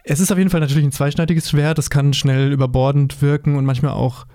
[0.03, 1.77] es ist auf jeden Fall natürlich ein zweischneidiges Schwert.
[1.77, 4.25] Das kann schnell überbordend wirken und manchmal auch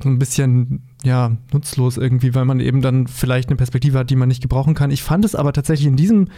[0.00, 4.16] so ein bisschen ja, nutzlos irgendwie, weil man eben dann vielleicht eine Perspektive hat, die
[4.16, 4.90] man nicht gebrauchen kann.
[4.90, 6.28] Ich fand es aber tatsächlich in diesem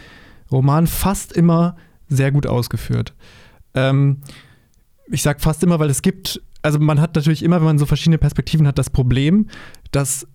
[0.50, 1.76] Roman fast immer
[2.08, 3.14] sehr gut ausgeführt.
[3.74, 4.18] Ähm,
[5.10, 7.86] ich sage fast immer, weil es gibt, also man hat natürlich immer, wenn man so
[7.86, 9.48] verschiedene Perspektiven hat, das Problem,
[9.90, 10.26] dass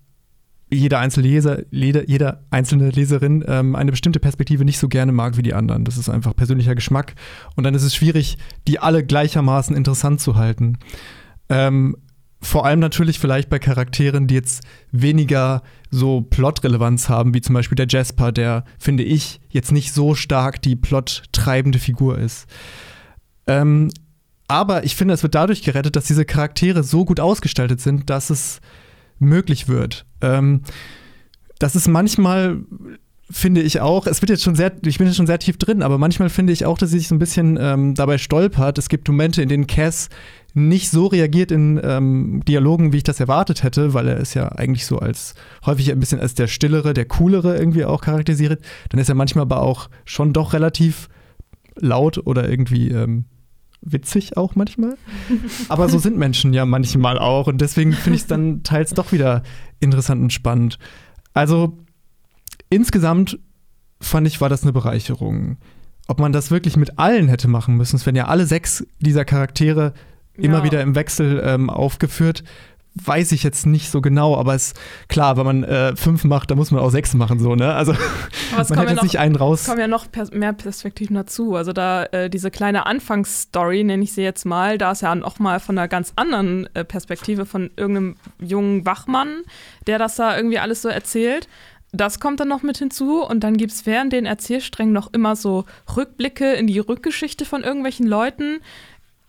[0.72, 5.36] jeder einzelne Leser, jeder, jeder einzelne Leserin ähm, eine bestimmte Perspektive nicht so gerne mag
[5.36, 5.84] wie die anderen.
[5.84, 7.14] Das ist einfach persönlicher Geschmack.
[7.56, 8.38] Und dann ist es schwierig,
[8.68, 10.78] die alle gleichermaßen interessant zu halten.
[11.48, 11.96] Ähm,
[12.42, 17.76] vor allem natürlich vielleicht bei Charakteren, die jetzt weniger so Plotrelevanz haben, wie zum Beispiel
[17.76, 22.46] der Jasper, der, finde ich, jetzt nicht so stark die plottreibende Figur ist.
[23.46, 23.90] Ähm,
[24.48, 28.30] aber ich finde, es wird dadurch gerettet, dass diese Charaktere so gut ausgestaltet sind, dass
[28.30, 28.60] es
[29.18, 30.06] möglich wird.
[30.22, 30.62] Ähm,
[31.58, 32.58] das ist manchmal
[33.30, 35.82] finde ich auch, es wird jetzt schon sehr, ich bin jetzt schon sehr tief drin,
[35.82, 38.76] aber manchmal finde ich auch, dass sie sich so ein bisschen ähm, dabei stolpert.
[38.76, 40.08] Es gibt Momente, in denen Cass
[40.54, 44.48] nicht so reagiert in ähm, Dialogen, wie ich das erwartet hätte, weil er ist ja
[44.48, 45.34] eigentlich so als
[45.64, 48.62] häufig ein bisschen als der stillere, der coolere irgendwie auch charakterisiert.
[48.88, 51.08] Dann ist er manchmal aber auch schon doch relativ
[51.76, 53.26] laut oder irgendwie ähm,
[53.80, 54.96] witzig auch manchmal.
[55.68, 59.12] aber so sind Menschen ja manchmal auch und deswegen finde ich es dann teils doch
[59.12, 59.42] wieder
[59.78, 60.78] interessant und spannend.
[61.32, 61.78] Also
[62.68, 63.38] insgesamt
[64.00, 65.58] fand ich, war das eine Bereicherung.
[66.08, 69.24] Ob man das wirklich mit allen hätte machen müssen, es werden ja alle sechs dieser
[69.24, 69.92] Charaktere
[70.34, 70.64] immer ja.
[70.64, 72.44] wieder im Wechsel ähm, aufgeführt.
[72.96, 74.74] Weiß ich jetzt nicht so genau, aber es
[75.06, 77.72] klar, wenn man äh, fünf macht, dann muss man auch sechs machen, so, ne?
[77.72, 77.92] Also
[78.50, 79.60] man hätte ja noch, nicht einen raus.
[79.60, 81.54] Es kommen ja noch pers mehr Perspektiven dazu.
[81.54, 85.38] Also da äh, diese kleine Anfangsstory, nenne ich sie jetzt mal, da ist ja auch
[85.38, 89.42] mal von einer ganz anderen äh, Perspektive von irgendeinem jungen Wachmann,
[89.86, 91.46] der das da irgendwie alles so erzählt.
[91.92, 95.34] Das kommt dann noch mit hinzu und dann gibt es während den Erzählsträngen noch immer
[95.34, 95.64] so
[95.96, 98.60] Rückblicke in die Rückgeschichte von irgendwelchen Leuten,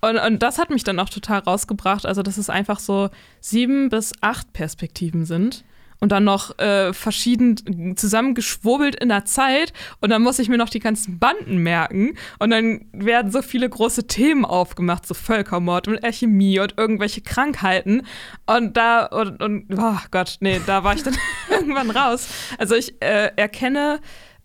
[0.02, 2.06] und, und das hat mich dann auch total rausgebracht.
[2.06, 3.10] Also, dass es einfach so
[3.40, 5.64] sieben bis acht Perspektiven sind
[6.02, 10.70] und dann noch äh, verschieden zusammengeschwurbelt in der Zeit und dann muss ich mir noch
[10.70, 16.04] die ganzen Banden merken und dann werden so viele große Themen aufgemacht, so Völkermord und
[16.04, 18.02] Alchemie und irgendwelche Krankheiten
[18.48, 21.16] und da und, und oh Gott, nee, da war ich dann
[21.50, 22.28] irgendwann raus.
[22.58, 24.00] Also ich äh, erkenne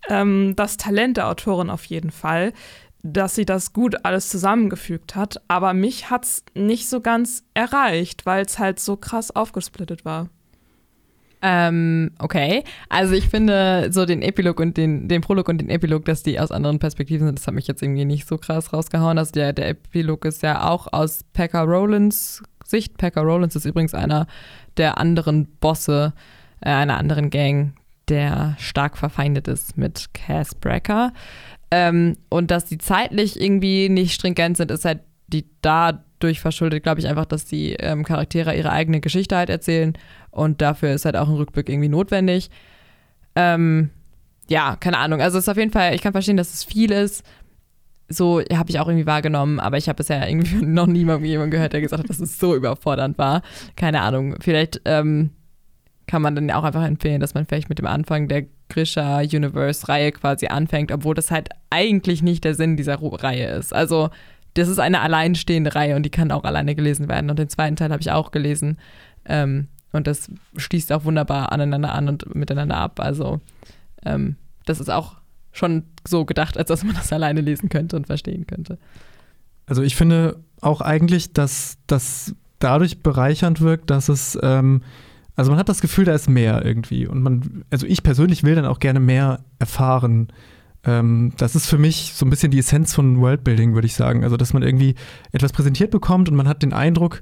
[0.09, 2.53] ähm, das Talent der Autorin auf jeden Fall
[3.13, 8.27] dass sie das gut alles zusammengefügt hat, aber mich hat es nicht so ganz erreicht,
[8.27, 10.29] weil es halt so krass aufgesplittet war.
[11.43, 12.65] Ähm, okay.
[12.89, 16.41] Also ich finde so den Epilog und den, den Prolog und den Epilog, dass die
[16.41, 19.19] aus anderen Perspektiven sind, das hat mich jetzt irgendwie nicht so krass rausgehauen.
[19.19, 22.99] Also der, der Epilog ist ja auch aus Packer Rowlands Sicht.
[22.99, 24.27] Packer Rowlands ist übrigens einer
[24.77, 26.15] der anderen Bosse
[26.61, 27.75] äh, einer anderen Gang,
[28.09, 31.13] der stark verfeindet ist mit Cass Brecker.
[31.71, 37.01] Ähm, und dass die zeitlich irgendwie nicht stringent sind, ist halt die dadurch verschuldet, glaube
[37.01, 39.95] ich, einfach, dass die ähm, Charaktere ihre eigene Geschichte halt erzählen
[40.31, 42.51] und dafür ist halt auch ein Rückblick irgendwie notwendig.
[43.35, 43.91] Ähm,
[44.49, 45.21] ja, keine Ahnung.
[45.21, 47.25] Also es ist auf jeden Fall, ich kann verstehen, dass es viel ist.
[48.09, 51.73] So habe ich auch irgendwie wahrgenommen, aber ich habe bisher irgendwie noch niemanden jemanden gehört,
[51.73, 53.43] der gesagt hat, dass es so überfordernd war.
[53.75, 54.37] Keine Ahnung.
[54.41, 55.31] Vielleicht ähm,
[56.07, 60.13] kann man dann auch einfach empfehlen, dass man vielleicht mit dem Anfang der Grisha Universe-Reihe
[60.13, 63.75] quasi anfängt, obwohl das halt eigentlich nicht der Sinn dieser Reihe ist.
[63.75, 64.11] Also,
[64.55, 67.29] das ist eine alleinstehende Reihe und die kann auch alleine gelesen werden.
[67.29, 68.79] Und den zweiten Teil habe ich auch gelesen.
[69.27, 73.01] Ähm, und das schließt auch wunderbar aneinander an und miteinander ab.
[73.01, 73.41] Also,
[74.05, 75.17] ähm, das ist auch
[75.53, 78.79] schon so gedacht, als dass man das alleine lesen könnte und verstehen könnte.
[79.67, 84.39] Also, ich finde auch eigentlich, dass das dadurch bereichernd wirkt, dass es.
[84.41, 84.83] Ähm,
[85.37, 87.07] also man hat das Gefühl, da ist mehr irgendwie.
[87.07, 90.29] Und man, also ich persönlich will dann auch gerne mehr erfahren.
[90.83, 94.25] Ähm, das ist für mich so ein bisschen die Essenz von Worldbuilding, würde ich sagen.
[94.25, 94.95] Also, dass man irgendwie
[95.33, 97.21] etwas präsentiert bekommt und man hat den Eindruck,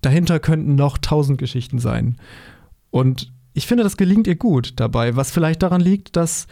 [0.00, 2.16] dahinter könnten noch tausend Geschichten sein.
[2.88, 6.46] Und ich finde, das gelingt ihr gut dabei, was vielleicht daran liegt, dass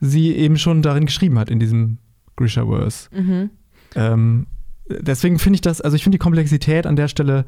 [0.00, 1.98] sie eben schon darin geschrieben hat, in diesem
[2.36, 3.10] Grishaverse.
[3.14, 3.50] Mhm.
[3.94, 4.46] Ähm,
[4.88, 7.44] deswegen finde ich das, also ich finde die Komplexität an der Stelle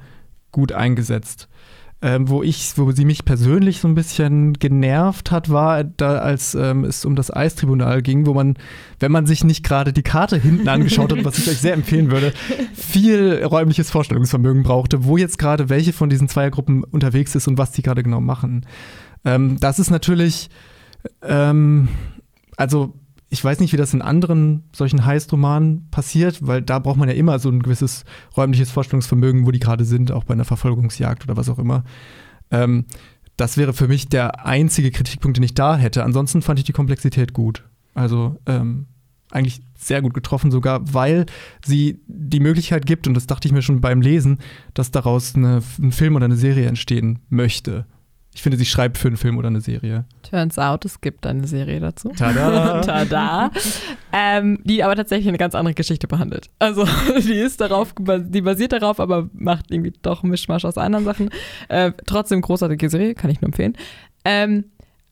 [0.53, 1.49] gut eingesetzt
[2.03, 6.55] ähm, wo ich, wo sie mich persönlich so ein bisschen genervt hat, war, da als
[6.55, 8.57] ähm, es um das Eistribunal ging, wo man,
[9.01, 12.11] wenn man sich nicht gerade die Karte hinten angeschaut hat, was ich euch sehr empfehlen
[12.11, 12.33] würde,
[12.73, 17.73] viel räumliches Vorstellungsvermögen brauchte, wo jetzt gerade welche von diesen Zweiergruppen unterwegs ist und was
[17.73, 18.65] die gerade genau machen.
[19.25, 20.49] Ähm, das ist natürlich,
[21.23, 21.89] ähm,
[22.57, 22.95] also
[23.33, 27.15] ich weiß nicht, wie das in anderen solchen Heist-Romanen passiert, weil da braucht man ja
[27.15, 28.05] immer so ein gewisses
[28.37, 31.85] räumliches Vorstellungsvermögen, wo die gerade sind, auch bei einer Verfolgungsjagd oder was auch immer.
[32.51, 32.87] Ähm,
[33.37, 36.05] das wäre für mich der einzige Kritikpunkt, den ich da hätte.
[36.05, 37.65] Ansonsten fand ich die Komplexität gut.
[37.95, 38.87] Also ähm,
[39.31, 41.27] eigentlich sehr gut getroffen, sogar weil
[41.65, 44.39] sie die Möglichkeit gibt, und das dachte ich mir schon beim Lesen,
[44.75, 47.87] dass daraus eine, ein Film oder eine Serie entstehen möchte.
[48.33, 50.05] Ich finde, sie schreibt für einen Film oder eine Serie.
[50.23, 52.11] Turns out, es gibt eine Serie dazu.
[52.11, 52.81] Tada!
[52.85, 53.51] Tada!
[54.13, 56.49] Ähm, die aber tatsächlich eine ganz andere Geschichte behandelt.
[56.61, 56.87] Also,
[57.19, 61.31] die ist darauf, die basiert darauf, aber macht irgendwie doch Mischmasch aus anderen Sachen.
[61.69, 63.77] Äh, trotzdem großartige Serie, kann ich nur empfehlen.
[64.25, 64.65] Ähm,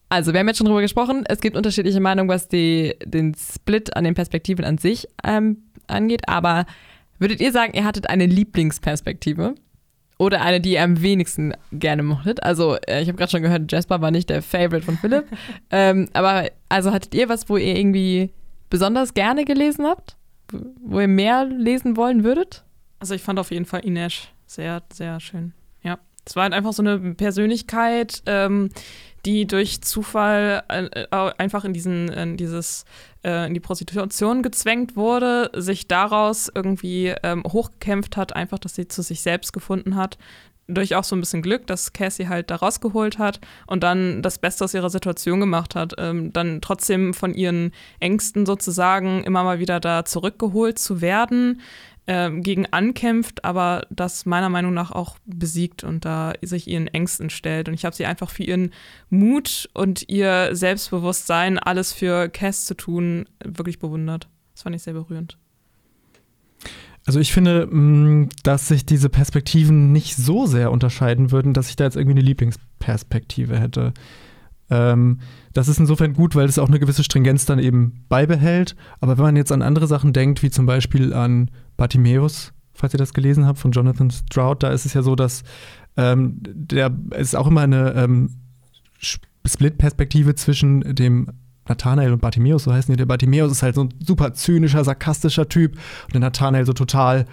[0.08, 1.24] also, wir haben jetzt schon drüber gesprochen.
[1.28, 6.28] Es gibt unterschiedliche Meinungen, was die, den Split an den Perspektiven an sich ähm, angeht.
[6.28, 6.66] Aber
[7.18, 9.56] würdet ihr sagen, ihr hattet eine Lieblingsperspektive?
[10.18, 12.42] Oder eine, die ihr am wenigsten gerne mochtet.
[12.42, 15.26] Also, äh, ich habe gerade schon gehört, Jasper war nicht der Favorite von Philipp.
[15.70, 18.30] ähm, aber also hattet ihr was, wo ihr irgendwie
[18.68, 20.16] besonders gerne gelesen habt?
[20.50, 22.64] Wo ihr mehr lesen wollen würdet?
[22.98, 25.52] Also ich fand auf jeden Fall Inesh sehr, sehr schön.
[25.82, 25.98] Ja.
[26.24, 28.70] Es war halt einfach so eine Persönlichkeit, ähm,
[29.24, 32.84] die durch Zufall äh, äh, einfach in diesen, in dieses,
[33.24, 38.88] äh, in die Prostitution gezwängt wurde, sich daraus irgendwie ähm, hochgekämpft hat, einfach, dass sie
[38.88, 40.18] zu sich selbst gefunden hat.
[40.70, 44.38] Durch auch so ein bisschen Glück, dass Cassie halt da rausgeholt hat und dann das
[44.38, 45.94] Beste aus ihrer Situation gemacht hat.
[45.96, 51.62] Ähm, dann trotzdem von ihren Ängsten sozusagen immer mal wieder da zurückgeholt zu werden,
[52.10, 57.28] ähm, gegen ankämpft, aber das meiner Meinung nach auch besiegt und da sich ihren Ängsten
[57.28, 57.68] stellt.
[57.68, 58.70] Und ich habe sie einfach für ihren
[59.10, 64.26] Mut und ihr Selbstbewusstsein, alles für Cass zu tun, wirklich bewundert.
[64.54, 65.36] Das fand ich sehr berührend.
[67.04, 71.76] Also ich finde, mm, dass sich diese Perspektiven nicht so sehr unterscheiden würden, dass ich
[71.76, 73.92] da jetzt irgendwie eine Lieblingsperspektive hätte.
[74.70, 75.20] Ähm,
[75.52, 78.76] das ist insofern gut, weil es auch eine gewisse Stringenz dann eben beibehält.
[79.00, 82.98] Aber wenn man jetzt an andere Sachen denkt, wie zum Beispiel an Bartimeus, falls ihr
[82.98, 85.44] das gelesen habt, von Jonathan Stroud, da ist es ja so, dass
[85.96, 88.36] ähm, der es ist auch immer eine ähm,
[89.46, 91.28] Split-Perspektive zwischen dem
[91.66, 92.98] Nathanael und Bartimeus, so heißen die.
[92.98, 97.26] Der Bartimeus ist halt so ein super zynischer, sarkastischer Typ und der Nathanael so total,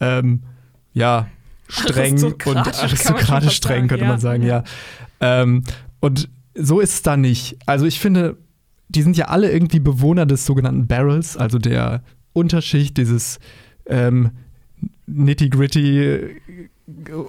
[0.00, 0.42] ähm,
[0.92, 1.28] ja,
[1.68, 4.10] streng und aristokratisch streng, könnte ja.
[4.10, 4.64] man sagen, ja.
[5.20, 5.42] ja.
[5.42, 5.62] Ähm,
[6.00, 7.58] und so ist es da nicht.
[7.66, 8.36] Also ich finde,
[8.88, 12.02] die sind ja alle irgendwie Bewohner des sogenannten Barrels, also der
[12.32, 13.38] Unterschicht dieses
[13.86, 14.30] ähm,
[15.06, 16.36] nitty-gritty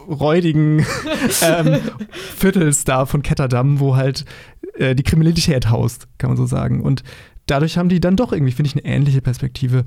[0.09, 0.85] räudigen
[1.41, 1.79] ähm,
[2.11, 4.25] Viertels da von Ketterdam, wo halt
[4.75, 6.81] äh, die Kriminalität haust, kann man so sagen.
[6.81, 7.03] Und
[7.45, 9.85] dadurch haben die dann doch irgendwie, finde ich, eine ähnliche Perspektive.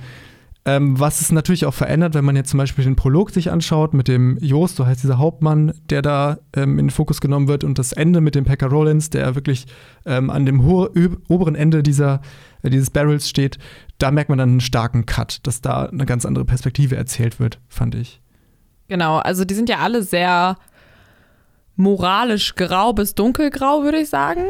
[0.64, 3.94] Ähm, was es natürlich auch verändert, wenn man jetzt zum Beispiel den Prolog sich anschaut
[3.94, 7.62] mit dem Jost, so heißt dieser Hauptmann, der da ähm, in den Fokus genommen wird
[7.62, 9.66] und das Ende mit dem Packer Rollins, der wirklich
[10.06, 12.20] ähm, an dem oberen Ende dieser,
[12.70, 13.58] dieses Barrels steht,
[13.98, 17.58] da merkt man dann einen starken Cut, dass da eine ganz andere Perspektive erzählt wird,
[17.68, 18.20] fand ich.
[18.88, 20.56] Genau, also die sind ja alle sehr
[21.76, 24.44] moralisch grau bis dunkelgrau, würde ich sagen.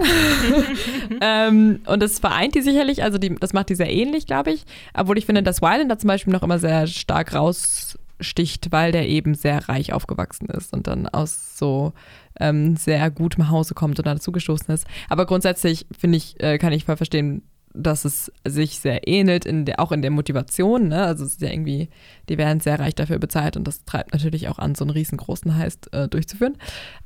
[1.20, 4.64] ähm, und das vereint die sicherlich, also die, das macht die sehr ähnlich, glaube ich.
[4.94, 9.34] Obwohl ich finde, dass Wylander zum Beispiel noch immer sehr stark raussticht, weil der eben
[9.34, 11.92] sehr reich aufgewachsen ist und dann aus so
[12.38, 14.86] ähm, sehr gutem Hause kommt und dazu gestoßen ist.
[15.08, 17.42] Aber grundsätzlich finde ich, äh, kann ich voll verstehen,
[17.76, 20.88] dass es sich sehr ähnelt, in der, auch in der Motivation.
[20.88, 21.04] Ne?
[21.04, 21.88] Also es ist ja irgendwie,
[22.28, 25.56] die werden sehr reich dafür bezahlt und das treibt natürlich auch an, so einen riesengroßen
[25.56, 26.56] Heist äh, durchzuführen.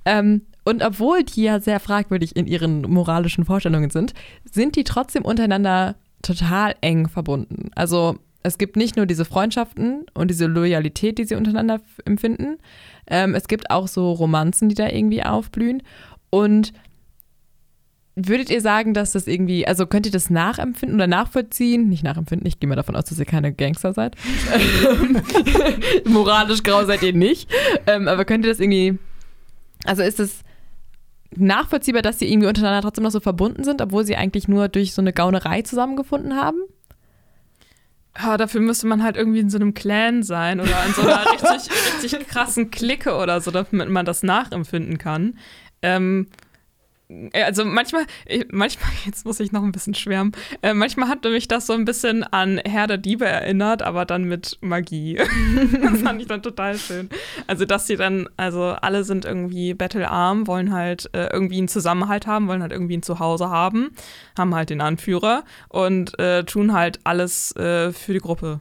[0.04, 5.24] Ähm, und obwohl die ja sehr fragwürdig in ihren moralischen Vorstellungen sind, sind die trotzdem
[5.24, 7.70] untereinander total eng verbunden.
[7.74, 12.58] Also es gibt nicht nur diese Freundschaften und diese Loyalität, die sie untereinander empfinden.
[13.06, 15.82] Ähm, es gibt auch so Romanzen, die da irgendwie aufblühen.
[16.30, 16.72] Und
[18.16, 21.88] Würdet ihr sagen, dass das irgendwie, also könnt ihr das nachempfinden oder nachvollziehen?
[21.88, 24.16] Nicht nachempfinden, ich gehe mal davon aus, dass ihr keine Gangster seid.
[26.04, 27.48] Moralisch grau seid ihr nicht.
[27.86, 28.98] Ähm, aber könnt ihr das irgendwie,
[29.84, 30.40] also ist es
[31.36, 34.92] nachvollziehbar, dass sie irgendwie untereinander trotzdem noch so verbunden sind, obwohl sie eigentlich nur durch
[34.92, 36.58] so eine Gaunerei zusammengefunden haben?
[38.18, 41.24] Ja, dafür müsste man halt irgendwie in so einem Clan sein oder in so einer
[41.32, 45.38] richtig, richtig krassen Clique oder so, damit man das nachempfinden kann.
[45.80, 46.49] Ähm, äh,
[47.32, 48.06] also manchmal,
[48.50, 51.84] manchmal, jetzt muss ich noch ein bisschen schwärmen, äh, manchmal hat mich das so ein
[51.84, 55.16] bisschen an Herr der Diebe erinnert, aber dann mit Magie.
[55.82, 57.08] das fand ich dann total schön.
[57.46, 62.26] Also, dass sie dann, also alle sind irgendwie battlearm, wollen halt äh, irgendwie einen Zusammenhalt
[62.26, 63.90] haben, wollen halt irgendwie ein Zuhause haben,
[64.38, 68.60] haben halt den Anführer und äh, tun halt alles äh, für die Gruppe.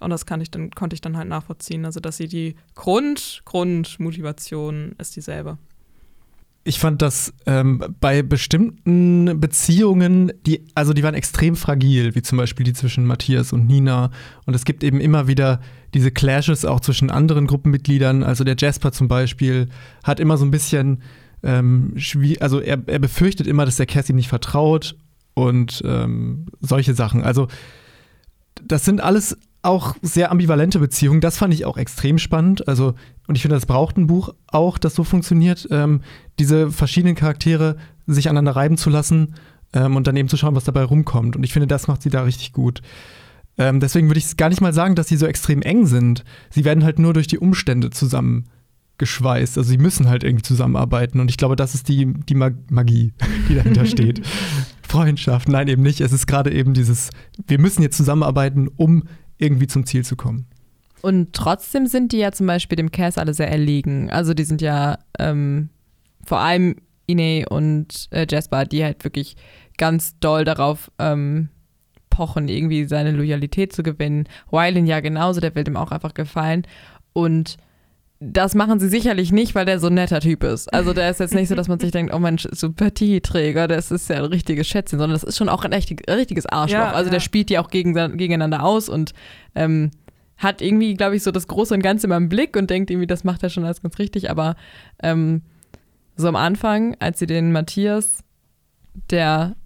[0.00, 1.84] Und das kann ich dann, konnte ich dann halt nachvollziehen.
[1.84, 5.58] Also, dass sie die Grund, Grundmotivation ist dieselbe
[6.62, 12.36] ich fand das ähm, bei bestimmten Beziehungen, die, also die waren extrem fragil, wie zum
[12.36, 14.10] Beispiel die zwischen Matthias und Nina.
[14.44, 15.60] Und es gibt eben immer wieder
[15.94, 18.22] diese Clashes auch zwischen anderen Gruppenmitgliedern.
[18.22, 19.68] Also der Jasper zum Beispiel
[20.04, 21.02] hat immer so ein bisschen,
[21.42, 21.96] ähm,
[22.40, 24.96] also er, er befürchtet immer, dass der Cassie nicht vertraut
[25.32, 27.22] und ähm, solche Sachen.
[27.24, 27.48] Also
[28.62, 31.20] das sind alles auch sehr ambivalente Beziehungen.
[31.20, 32.66] Das fand ich auch extrem spannend.
[32.66, 32.94] Also,
[33.26, 36.00] und ich finde, das braucht ein Buch auch, das so funktioniert, ähm,
[36.38, 39.34] diese verschiedenen Charaktere sich aneinander reiben zu lassen
[39.72, 41.36] ähm, und dann eben zu schauen, was dabei rumkommt.
[41.36, 42.80] Und ich finde, das macht sie da richtig gut.
[43.58, 46.24] Ähm, deswegen würde ich gar nicht mal sagen, dass sie so extrem eng sind.
[46.48, 49.58] Sie werden halt nur durch die Umstände zusammengeschweißt.
[49.58, 51.20] Also sie müssen halt irgendwie zusammenarbeiten.
[51.20, 53.12] Und ich glaube, das ist die, die Magie,
[53.48, 54.22] die dahinter steht.
[54.82, 56.00] Freundschaft, nein, eben nicht.
[56.00, 57.10] Es ist gerade eben dieses,
[57.46, 59.04] wir müssen jetzt zusammenarbeiten, um
[59.40, 60.46] irgendwie zum Ziel zu kommen.
[61.02, 64.10] Und trotzdem sind die ja zum Beispiel dem Cass alle sehr erlegen.
[64.10, 65.70] Also die sind ja ähm,
[66.24, 66.76] vor allem
[67.06, 69.36] Ine und äh, Jasper, die halt wirklich
[69.78, 71.48] ganz doll darauf ähm,
[72.10, 74.28] pochen, irgendwie seine Loyalität zu gewinnen.
[74.50, 76.66] Wylan ja genauso, der will dem auch einfach gefallen.
[77.12, 77.56] Und
[78.22, 80.72] das machen sie sicherlich nicht, weil der so ein netter Typ ist.
[80.74, 84.10] Also der ist jetzt nicht so, dass man sich denkt, oh Mensch, Sympathieträger, das ist
[84.10, 86.78] ja ein richtiges Schätzchen, sondern das ist schon auch ein richtig, richtiges Arschloch.
[86.78, 87.12] Ja, also ja.
[87.12, 89.14] der spielt die auch gegen, gegeneinander aus und
[89.54, 89.90] ähm,
[90.36, 93.06] hat irgendwie, glaube ich, so das Große und Ganze immer im Blick und denkt irgendwie,
[93.06, 94.30] das macht er schon alles ganz richtig.
[94.30, 94.54] Aber
[95.02, 95.40] ähm,
[96.14, 98.22] so am Anfang, als sie den Matthias,
[99.08, 99.56] der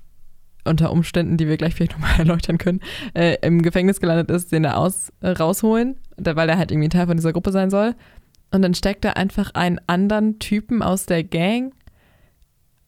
[0.65, 2.79] unter Umständen, die wir gleich vielleicht nochmal erläutern können,
[3.15, 6.91] äh, im Gefängnis gelandet ist, den da aus, äh, rausholen, weil er halt irgendwie ein
[6.91, 7.97] Teil von dieser Gruppe sein soll
[8.55, 11.75] und dann steckt er einfach einen anderen Typen aus der Gang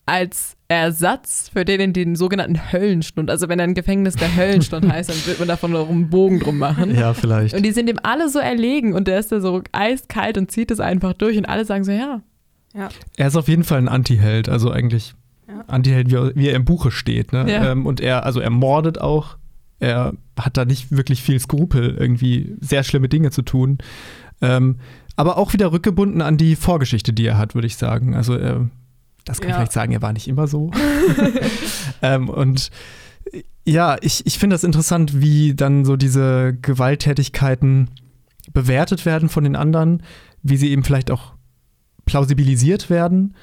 [0.07, 3.29] als Ersatz für den in den sogenannten Höllenstund.
[3.29, 6.59] Also wenn ein Gefängnis der Höllenstund heißt, dann wird man davon noch einen Bogen drum
[6.59, 6.95] machen.
[6.95, 7.55] Ja, vielleicht.
[7.55, 10.71] Und die sind dem alle so erlegen und der ist da so eiskalt und zieht
[10.71, 12.23] es einfach durch und alle sagen so, ja.
[12.73, 12.89] ja.
[13.17, 15.15] Er ist auf jeden Fall ein Anti-Held, also eigentlich
[15.49, 15.65] ja.
[15.67, 17.33] Anti-Held, wie, wie, er im Buche steht.
[17.33, 17.51] Ne?
[17.51, 17.73] Ja.
[17.73, 19.37] Ähm, und er, also er mordet auch.
[19.79, 23.79] Er hat da nicht wirklich viel Skrupel, irgendwie sehr schlimme Dinge zu tun.
[24.41, 24.77] Ähm,
[25.17, 28.15] aber auch wieder rückgebunden an die Vorgeschichte, die er hat, würde ich sagen.
[28.15, 28.61] Also, äh,
[29.25, 29.57] das kann ja.
[29.57, 30.71] vielleicht sagen, er war nicht immer so.
[32.03, 32.71] ähm, und
[33.65, 37.91] ja, ich, ich finde das interessant, wie dann so diese Gewalttätigkeiten
[38.53, 40.03] bewertet werden von den anderen,
[40.43, 41.35] wie sie eben vielleicht auch
[42.05, 43.35] plausibilisiert werden.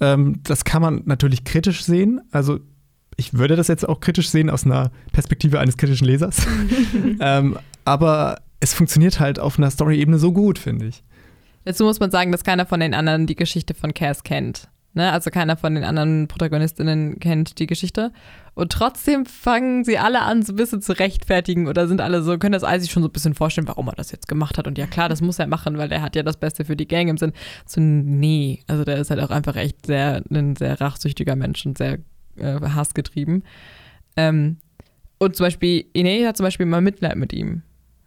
[0.00, 2.20] Ähm, das kann man natürlich kritisch sehen.
[2.32, 2.58] Also
[3.16, 6.46] ich würde das jetzt auch kritisch sehen aus einer Perspektive eines kritischen Lesers.
[7.20, 11.04] ähm, aber es funktioniert halt auf einer Story-Ebene so gut, finde ich.
[11.64, 14.68] Dazu muss man sagen, dass keiner von den anderen die Geschichte von Cass kennt.
[14.92, 15.12] Ne?
[15.12, 18.12] Also keiner von den anderen Protagonistinnen kennt die Geschichte.
[18.54, 22.36] Und trotzdem fangen sie alle an, so ein bisschen zu rechtfertigen oder sind alle so,
[22.38, 24.66] können das all sich schon so ein bisschen vorstellen, warum er das jetzt gemacht hat.
[24.66, 26.88] Und ja, klar, das muss er machen, weil er hat ja das Beste für die
[26.88, 27.32] Gang im Sinn.
[27.66, 28.62] So, nee.
[28.66, 31.98] Also der ist halt auch einfach echt sehr, ein sehr rachsüchtiger Mensch und sehr
[32.36, 33.44] äh, hassgetrieben.
[34.16, 34.56] Ähm,
[35.18, 37.62] und zum Beispiel, Ine hat zum Beispiel mal Mitleid mit ihm.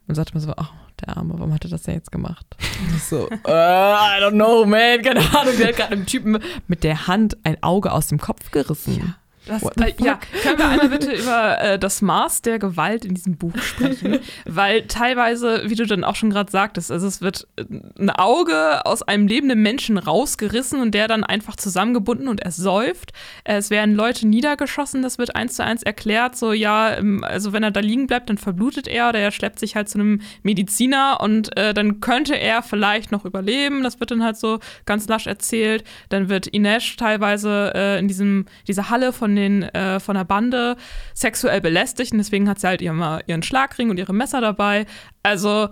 [0.06, 0.66] Und sagt mir so, oh,
[1.06, 2.46] der Arme, warum hat er das denn jetzt gemacht?
[3.08, 5.56] So, uh, I don't know, man, keine Ahnung.
[5.58, 6.38] Der hat gerade einem Typen
[6.68, 8.96] mit der Hand ein Auge aus dem Kopf gerissen.
[8.98, 9.16] Ja.
[9.46, 13.36] Das, äh, ja, können wir einmal bitte über äh, das Maß der Gewalt in diesem
[13.36, 14.20] Buch sprechen?
[14.46, 17.64] Weil teilweise, wie du dann auch schon gerade sagtest, also es wird äh,
[17.98, 23.12] ein Auge aus einem lebenden Menschen rausgerissen und der dann einfach zusammengebunden und er säuft.
[23.44, 26.36] Es werden Leute niedergeschossen, das wird eins zu eins erklärt.
[26.36, 29.58] So, ja, ähm, also wenn er da liegen bleibt, dann verblutet er oder er schleppt
[29.58, 33.82] sich halt zu einem Mediziner und äh, dann könnte er vielleicht noch überleben.
[33.82, 35.84] Das wird dann halt so ganz lasch erzählt.
[36.08, 40.76] Dann wird Inesh teilweise äh, in diesem, dieser Halle von den, äh, von der Bande
[41.14, 44.86] sexuell belästigt und deswegen hat sie halt immer ihren Schlagring und ihre Messer dabei.
[45.22, 45.68] Also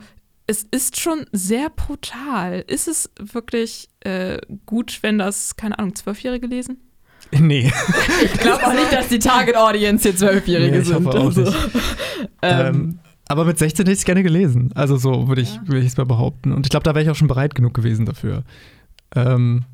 [0.46, 2.64] es ist schon sehr brutal.
[2.66, 6.78] Ist es wirklich äh, gut, wenn das, keine Ahnung, Zwölfjährige lesen?
[7.40, 7.72] Nee.
[8.22, 11.06] ich glaube auch nicht, dass die Target Audience hier Zwölfjährige nee, sind.
[11.06, 11.54] Also.
[12.44, 12.98] Ähm, ähm,
[13.28, 14.72] aber mit 16 hätte ich es gerne gelesen.
[14.74, 15.76] Also so würde ich ja.
[15.76, 16.52] es mal behaupten.
[16.52, 18.44] Und ich glaube, da wäre ich auch schon bereit genug gewesen dafür.
[19.14, 19.64] Ähm,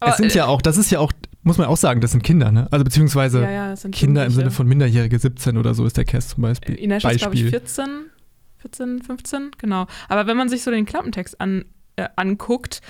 [0.00, 1.12] es sind äh, ja auch, das ist ja auch
[1.46, 2.66] muss man auch sagen, das sind Kinder, ne?
[2.72, 6.30] Also beziehungsweise ja, ja, Kinder im Sinne von Minderjährige, 17 oder so ist der Cast
[6.30, 6.74] zum Beispiel.
[6.74, 8.10] Äh, Ines ist, glaube ich, 14,
[8.58, 9.86] 14, 15, genau.
[10.08, 12.82] Aber wenn man sich so den Klappentext an, äh, anguckt,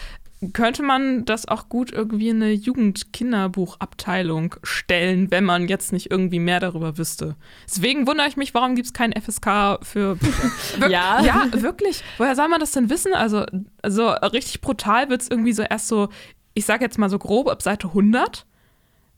[0.54, 6.38] könnte man das auch gut irgendwie in eine Jugend-Kinderbuchabteilung stellen, wenn man jetzt nicht irgendwie
[6.38, 7.36] mehr darüber wüsste.
[7.66, 10.18] Deswegen wundere ich mich, warum gibt es kein FSK für
[10.88, 11.22] ja.
[11.22, 12.02] ja, wirklich.
[12.18, 13.14] Woher soll man das denn wissen?
[13.14, 13.46] Also,
[13.82, 16.08] also richtig brutal wird es irgendwie so erst so
[16.56, 18.46] ich sage jetzt mal so grob ab Seite 100.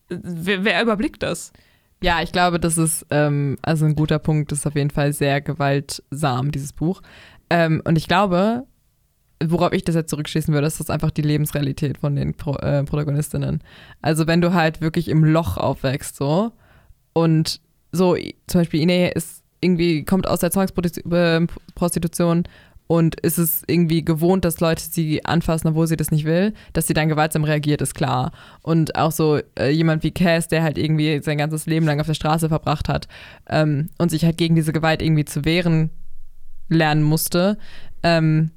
[0.09, 1.53] Wer, wer überblickt das?
[2.03, 4.51] Ja, ich glaube, das ist ähm, also ein guter Punkt.
[4.51, 7.01] Das ist auf jeden Fall sehr gewaltsam, dieses Buch.
[7.49, 8.65] Ähm, und ich glaube,
[9.41, 12.83] worauf ich das jetzt zurückschließen würde, ist das einfach die Lebensrealität von den Pro äh,
[12.83, 13.63] Protagonistinnen.
[14.01, 16.51] Also wenn du halt wirklich im Loch aufwächst, so
[17.13, 17.61] und
[17.93, 18.17] so,
[18.47, 22.43] zum Beispiel Ine ist irgendwie, kommt aus der Zwangsprostitution
[22.91, 26.87] und ist es irgendwie gewohnt, dass Leute sie anfassen, obwohl sie das nicht will, dass
[26.87, 28.31] sie dann gewaltsam reagiert, ist klar.
[28.63, 32.07] Und auch so äh, jemand wie Cass, der halt irgendwie sein ganzes Leben lang auf
[32.07, 33.07] der Straße verbracht hat
[33.47, 35.91] ähm, und sich halt gegen diese Gewalt irgendwie zu wehren
[36.67, 37.59] lernen musste,
[38.01, 38.49] ähm,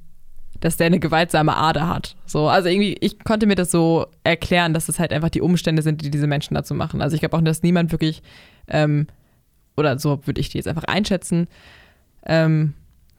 [0.61, 2.15] dass der eine gewaltsame Ader hat.
[2.25, 5.83] So, also irgendwie, ich konnte mir das so erklären, dass es halt einfach die Umstände
[5.83, 7.03] sind, die diese Menschen dazu machen.
[7.03, 8.23] Also ich glaube auch, dass niemand wirklich,
[8.67, 9.05] ähm,
[9.77, 11.47] oder so würde ich die jetzt einfach einschätzen,
[12.25, 12.73] ähm,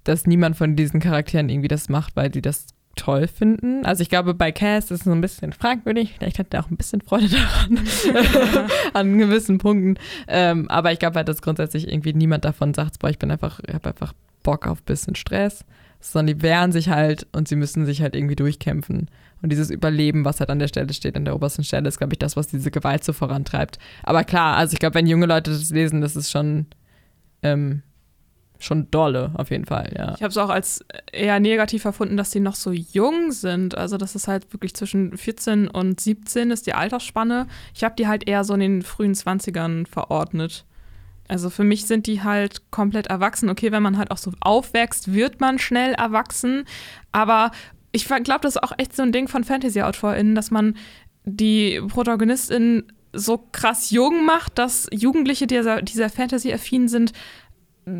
[0.05, 3.85] dass niemand von diesen Charakteren irgendwie das macht, weil sie das toll finden.
[3.85, 6.15] Also ich glaube, bei Cass ist es so ein bisschen fragwürdig.
[6.19, 7.81] Vielleicht hat er auch ein bisschen Freude daran,
[8.93, 9.99] an gewissen Punkten.
[10.29, 13.61] Ähm, aber ich glaube halt, dass grundsätzlich irgendwie niemand davon sagt, boah, ich bin einfach,
[13.67, 15.65] ich habe einfach Bock auf ein bisschen Stress.
[16.01, 19.09] Sondern die wehren sich halt und sie müssen sich halt irgendwie durchkämpfen.
[19.41, 22.13] Und dieses Überleben, was halt an der Stelle steht, an der obersten Stelle, ist, glaube
[22.13, 23.79] ich, das, was diese Gewalt so vorantreibt.
[24.03, 26.67] Aber klar, also ich glaube, wenn junge Leute das lesen, das ist schon
[27.43, 27.83] ähm,
[28.59, 30.15] schon dolle, auf jeden Fall, ja.
[30.15, 33.77] Ich habe es auch als eher negativ erfunden, dass die noch so jung sind.
[33.77, 37.47] Also, das ist halt wirklich zwischen 14 und 17 ist die Altersspanne.
[37.75, 40.65] Ich habe die halt eher so in den frühen 20ern verordnet.
[41.29, 43.49] Also für mich sind die halt komplett erwachsen.
[43.49, 46.65] Okay, wenn man halt auch so aufwächst, wird man schnell erwachsen.
[47.13, 47.51] Aber
[47.93, 50.77] ich glaube, das ist auch echt so ein Ding von Fantasy-AutorInnen, dass man
[51.25, 57.13] die Protagonistin so krass jung macht, dass Jugendliche, die dieser, dieser Fantasy-affin sind,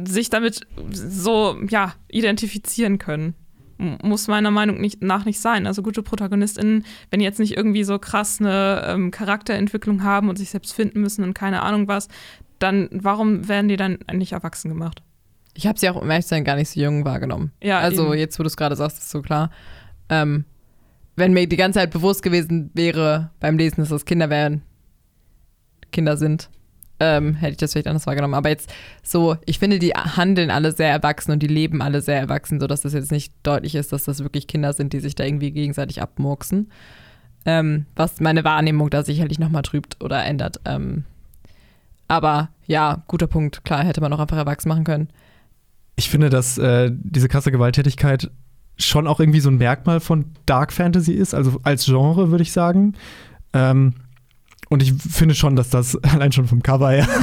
[0.05, 3.35] sich damit so, ja, identifizieren können.
[3.77, 5.67] Muss meiner Meinung nach nicht sein.
[5.67, 10.37] Also gute ProtagonistInnen, wenn die jetzt nicht irgendwie so krass eine ähm, Charakterentwicklung haben und
[10.37, 12.09] sich selbst finden müssen und keine Ahnung was,
[12.61, 15.03] dann warum werden die dann nicht erwachsen gemacht?
[15.55, 17.53] Ich habe sie auch im Echtsein gar nicht so jung wahrgenommen.
[17.63, 18.19] Ja, also eben.
[18.19, 19.51] jetzt, wo du es gerade sagst, ist so klar.
[20.09, 20.45] Ähm,
[21.17, 24.63] wenn mir die ganze Zeit bewusst gewesen wäre beim Lesen, dass das Kinder wären,
[25.93, 26.51] Kinder sind,
[27.05, 28.35] ähm, hätte ich das vielleicht anders wahrgenommen.
[28.35, 32.19] Aber jetzt so, ich finde, die handeln alle sehr erwachsen und die leben alle sehr
[32.19, 35.25] erwachsen, sodass das jetzt nicht deutlich ist, dass das wirklich Kinder sind, die sich da
[35.25, 36.71] irgendwie gegenseitig abmurksen.
[37.47, 40.61] Ähm, was meine Wahrnehmung da sicherlich nochmal trübt oder ändert.
[40.65, 41.05] Ähm,
[42.09, 43.65] aber ja, guter Punkt.
[43.65, 45.09] Klar, hätte man auch einfach erwachsen machen können.
[45.97, 48.31] Ich finde, dass äh, diese krasse Gewalttätigkeit
[48.77, 52.53] schon auch irgendwie so ein Merkmal von Dark Fantasy ist, also als Genre, würde ich
[52.53, 52.95] sagen.
[53.53, 53.95] Ähm,
[54.75, 57.09] und ich finde schon, dass das allein schon vom Cover her.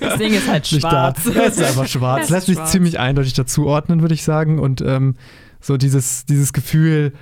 [0.00, 1.24] Das Ding ist halt schwarz.
[1.34, 2.24] Da, es ist einfach schwarz.
[2.24, 4.58] Es lässt sich ziemlich eindeutig dazuordnen, würde ich sagen.
[4.58, 5.16] Und ähm,
[5.60, 7.14] so dieses, dieses Gefühl,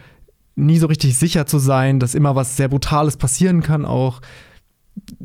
[0.56, 4.20] nie so richtig sicher zu sein, dass immer was sehr Brutales passieren kann auch.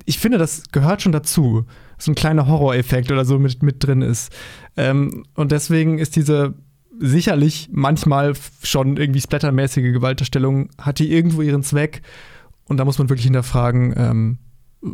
[0.06, 1.66] Ich finde, das gehört schon dazu.
[1.98, 4.32] So ein kleiner Horroreffekt oder so mit, mit drin ist.
[4.76, 6.54] Ähm, und deswegen ist diese
[7.00, 12.02] sicherlich manchmal schon irgendwie splattermäßige Gewalterstellung, hat die irgendwo ihren Zweck.
[12.68, 14.38] Und da muss man wirklich hinterfragen, ähm,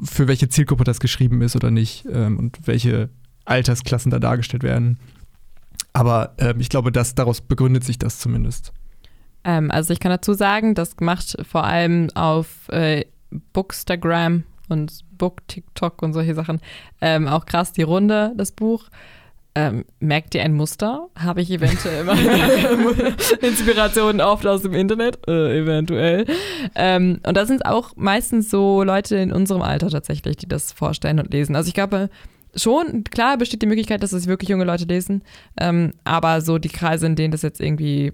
[0.04, 3.10] für welche Zielgruppe das geschrieben ist oder nicht ähm, und welche
[3.46, 5.00] Altersklassen da dargestellt werden.
[5.92, 8.74] Aber ähm, ich glaube, dass daraus begründet sich das zumindest.
[9.44, 13.06] Ähm, also ich kann dazu sagen, das macht vor allem auf äh,
[13.54, 16.62] Bookstagram und Book TikTok und solche Sachen
[17.02, 18.90] ähm, auch krass die Runde, das Buch.
[19.56, 21.10] Ähm, merkt ihr ein Muster?
[21.16, 25.20] Habe ich eventuell meine Inspirationen oft aus dem Internet?
[25.28, 26.26] Äh, eventuell.
[26.74, 31.20] Ähm, und da sind auch meistens so Leute in unserem Alter tatsächlich, die das vorstellen
[31.20, 31.56] und lesen.
[31.56, 32.10] Also ich glaube
[32.56, 35.22] schon, klar besteht die Möglichkeit, dass es wirklich junge Leute lesen,
[35.60, 38.14] ähm, aber so die Kreise, in denen das jetzt irgendwie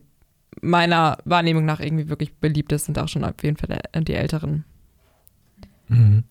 [0.62, 4.66] meiner Wahrnehmung nach irgendwie wirklich beliebt ist, sind auch schon auf jeden Fall die Älteren.
[5.88, 6.24] Mhm.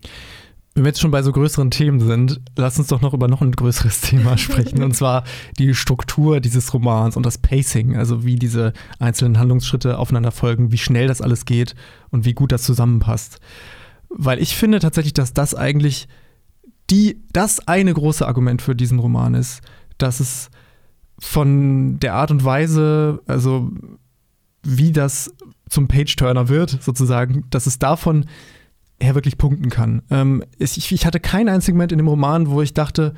[0.78, 3.42] Wenn wir jetzt schon bei so größeren Themen sind, lass uns doch noch über noch
[3.42, 4.84] ein größeres Thema sprechen.
[4.84, 5.24] und zwar
[5.58, 10.78] die Struktur dieses Romans und das Pacing, also wie diese einzelnen Handlungsschritte aufeinander folgen, wie
[10.78, 11.74] schnell das alles geht
[12.10, 13.40] und wie gut das zusammenpasst.
[14.08, 16.06] Weil ich finde tatsächlich, dass das eigentlich
[16.90, 19.62] die, das eine große Argument für diesen Roman ist,
[19.98, 20.48] dass es
[21.18, 23.72] von der Art und Weise, also
[24.62, 25.34] wie das
[25.68, 28.26] zum Page-Turner wird, sozusagen, dass es davon
[28.98, 30.02] er wirklich punkten kann.
[30.10, 33.14] Ähm, ich, ich hatte keinen einzigen Moment in dem Roman, wo ich dachte,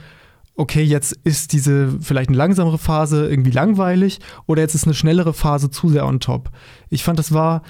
[0.54, 5.32] okay, jetzt ist diese vielleicht eine langsamere Phase irgendwie langweilig oder jetzt ist eine schnellere
[5.32, 6.50] Phase zu sehr on top.
[6.90, 7.62] Ich fand, das war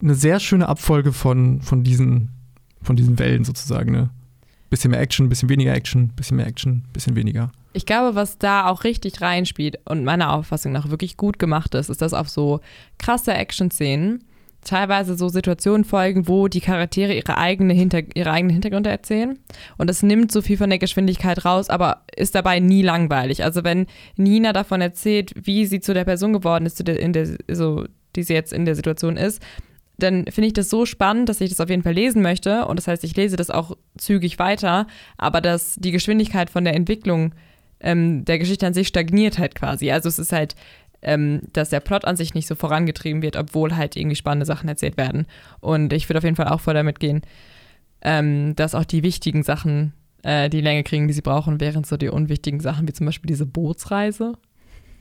[0.00, 2.30] eine sehr schöne Abfolge von, von, diesen,
[2.82, 3.92] von diesen Wellen sozusagen.
[3.92, 4.08] Ne?
[4.70, 7.52] Bisschen mehr Action, bisschen weniger Action, bisschen mehr Action, bisschen weniger.
[7.72, 11.90] Ich glaube, was da auch richtig reinspielt und meiner Auffassung nach wirklich gut gemacht ist,
[11.90, 12.60] ist, dass auf so
[12.98, 14.24] krasse Action-Szenen
[14.62, 19.38] teilweise so Situationen folgen, wo die Charaktere ihre, eigene Hinter ihre eigenen Hintergründe erzählen.
[19.78, 23.44] Und das nimmt so viel von der Geschwindigkeit raus, aber ist dabei nie langweilig.
[23.44, 23.86] Also wenn
[24.16, 27.84] Nina davon erzählt, wie sie zu der Person geworden ist, in der, so,
[28.16, 29.42] die sie jetzt in der Situation ist,
[29.98, 32.66] dann finde ich das so spannend, dass ich das auf jeden Fall lesen möchte.
[32.66, 34.86] Und das heißt, ich lese das auch zügig weiter,
[35.16, 37.34] aber dass die Geschwindigkeit von der Entwicklung
[37.80, 39.90] ähm, der Geschichte an sich stagniert halt quasi.
[39.90, 40.54] Also es ist halt
[41.02, 44.68] ähm, dass der Plot an sich nicht so vorangetrieben wird, obwohl halt irgendwie spannende Sachen
[44.68, 45.26] erzählt werden.
[45.60, 47.22] Und ich würde auf jeden Fall auch voll damit gehen,
[48.02, 49.92] ähm, dass auch die wichtigen Sachen
[50.22, 53.28] äh, die Länge kriegen, die sie brauchen, während so die unwichtigen Sachen, wie zum Beispiel
[53.28, 54.34] diese Bootsreise.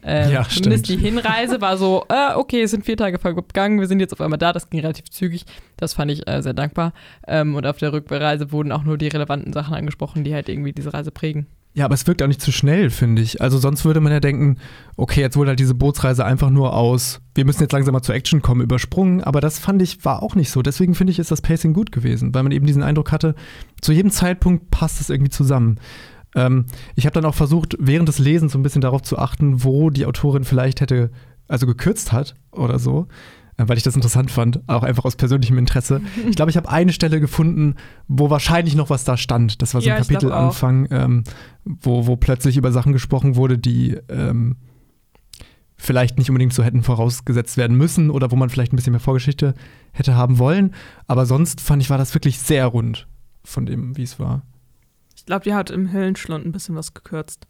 [0.01, 1.01] Ähm, ja, zumindest stimmt.
[1.01, 4.21] die Hinreise war so, äh, okay, es sind vier Tage vergangen, wir sind jetzt auf
[4.21, 5.45] einmal da, das ging relativ zügig.
[5.75, 6.93] Das fand ich äh, sehr dankbar.
[7.27, 10.71] Ähm, und auf der Rückreise wurden auch nur die relevanten Sachen angesprochen, die halt irgendwie
[10.71, 11.47] diese Reise prägen.
[11.79, 13.39] Ja, aber es wirkt auch nicht zu schnell, finde ich.
[13.39, 14.57] Also sonst würde man ja denken,
[14.97, 18.15] okay, jetzt wurde halt diese Bootsreise einfach nur aus, wir müssen jetzt langsam mal zur
[18.15, 19.23] Action kommen, übersprungen.
[19.23, 20.61] Aber das fand ich, war auch nicht so.
[20.61, 23.33] Deswegen finde ich, ist das Pacing gut gewesen, weil man eben diesen Eindruck hatte,
[23.79, 25.79] zu jedem Zeitpunkt passt es irgendwie zusammen.
[26.35, 26.65] Ähm,
[26.95, 29.89] ich habe dann auch versucht, während des Lesens so ein bisschen darauf zu achten, wo
[29.89, 31.11] die Autorin vielleicht hätte,
[31.47, 33.07] also gekürzt hat oder so.
[33.59, 36.01] Äh, weil ich das interessant fand, auch einfach aus persönlichem Interesse.
[36.27, 37.75] Ich glaube, ich habe eine Stelle gefunden,
[38.07, 39.61] wo wahrscheinlich noch was da stand.
[39.61, 41.23] Das war so ein ja, Kapitelanfang, ähm,
[41.65, 44.55] wo, wo plötzlich über Sachen gesprochen wurde, die ähm,
[45.75, 48.99] vielleicht nicht unbedingt so hätten vorausgesetzt werden müssen oder wo man vielleicht ein bisschen mehr
[48.99, 49.53] Vorgeschichte
[49.91, 50.73] hätte haben wollen.
[51.07, 53.07] Aber sonst fand ich, war das wirklich sehr rund
[53.43, 54.43] von dem, wie es war.
[55.15, 57.47] Ich glaube, die hat im Höllenschlund ein bisschen was gekürzt.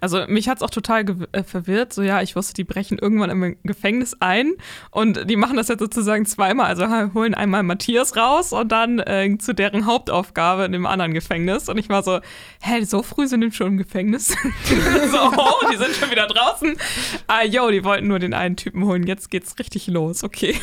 [0.00, 1.92] Also mich hat es auch total äh, verwirrt.
[1.92, 4.52] So ja, ich wusste, die brechen irgendwann im Gefängnis ein
[4.90, 6.66] und die machen das jetzt sozusagen zweimal.
[6.66, 11.68] Also holen einmal Matthias raus und dann äh, zu deren Hauptaufgabe in dem anderen Gefängnis.
[11.68, 12.20] Und ich war so,
[12.60, 14.28] hä, so früh sind die schon im Gefängnis?
[15.10, 16.76] so, oh, die sind schon wieder draußen.
[17.26, 19.06] Ah, yo, die wollten nur den einen Typen holen.
[19.06, 20.22] Jetzt geht's richtig los.
[20.22, 20.54] Okay.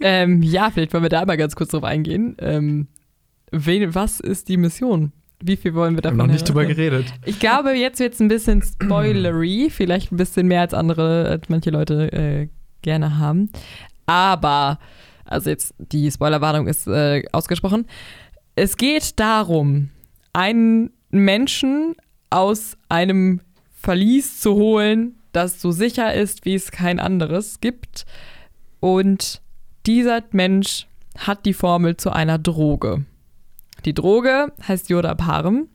[0.00, 2.36] Ähm, ja, vielleicht wollen wir da mal ganz kurz drauf eingehen.
[2.38, 2.88] Ähm,
[3.50, 5.12] wen, was ist die Mission?
[5.42, 6.18] Wie viel wollen wir davon?
[6.18, 7.06] Wir haben noch nicht drüber geredet.
[7.24, 11.48] Ich glaube, jetzt wird es ein bisschen spoilery, vielleicht ein bisschen mehr als andere, als
[11.48, 12.48] manche Leute äh,
[12.82, 13.50] gerne haben.
[14.06, 14.78] Aber,
[15.24, 17.86] also jetzt die Spoilerwarnung ist äh, ausgesprochen.
[18.54, 19.90] Es geht darum,
[20.32, 21.94] einen Menschen
[22.30, 23.40] aus einem
[23.74, 28.06] Verlies zu holen, das so sicher ist, wie es kein anderes gibt.
[28.80, 29.42] Und
[29.84, 30.86] dieser Mensch
[31.18, 33.04] hat die Formel zu einer Droge.
[33.86, 35.68] Die Droge heißt Yodaparm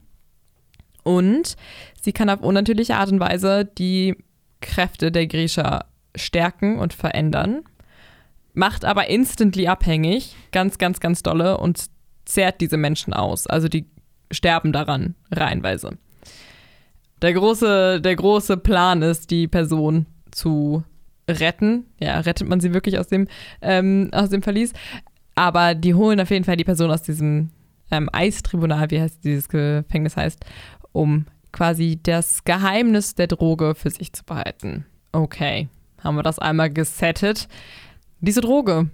[1.02, 1.56] und
[2.00, 4.16] sie kann auf unnatürliche Art und Weise die
[4.60, 7.62] Kräfte der Grisha stärken und verändern,
[8.52, 11.86] macht aber instantly abhängig, ganz, ganz, ganz dolle und
[12.26, 13.46] zehrt diese Menschen aus.
[13.46, 13.86] Also die
[14.30, 15.96] sterben daran reihenweise.
[17.22, 20.84] Der große, der große Plan ist, die Person zu
[21.28, 21.86] retten.
[21.98, 23.26] Ja, rettet man sie wirklich aus dem,
[23.62, 24.72] ähm, aus dem Verlies.
[25.34, 27.50] Aber die holen auf jeden Fall die Person aus diesem
[27.92, 30.44] ähm, Eistribunal, wie heißt dieses Gefängnis heißt,
[30.90, 34.86] um quasi das Geheimnis der Droge für sich zu behalten.
[35.12, 35.68] Okay,
[36.02, 37.46] haben wir das einmal gesettet.
[38.20, 38.88] Diese Droge,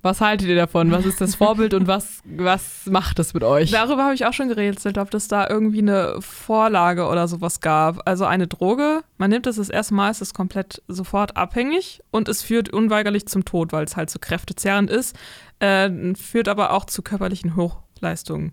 [0.00, 0.92] was haltet ihr davon?
[0.92, 3.72] Was ist das Vorbild und was, was macht es mit euch?
[3.72, 8.08] Darüber habe ich auch schon gerätselt, ob es da irgendwie eine Vorlage oder sowas gab.
[8.08, 12.28] Also eine Droge, man nimmt es das erste Mal, ist es komplett sofort abhängig und
[12.28, 15.16] es führt unweigerlich zum Tod, weil es halt so kräftezehrend ist,
[15.58, 17.56] äh, führt aber auch zu körperlichen
[17.98, 18.52] Hochleistungen.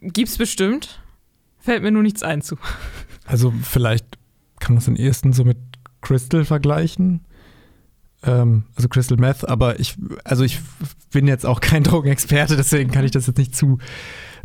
[0.00, 1.02] Gibt's bestimmt,
[1.58, 2.56] fällt mir nur nichts ein zu.
[3.26, 4.18] Also vielleicht
[4.60, 5.58] kann man es am ehesten so mit
[6.00, 7.26] Crystal vergleichen.
[8.22, 10.60] Ähm, also Crystal Meth, aber ich, also ich
[11.12, 13.78] bin jetzt auch kein Drogenexperte, deswegen kann ich das jetzt nicht zu,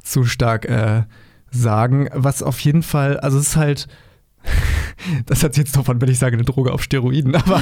[0.04, 1.04] zu stark äh,
[1.52, 2.10] sagen.
[2.14, 3.88] Was auf jeden Fall, also es ist halt,
[5.26, 7.62] das hat jetzt davon, wenn ich sage, eine Droge auf Steroiden, aber,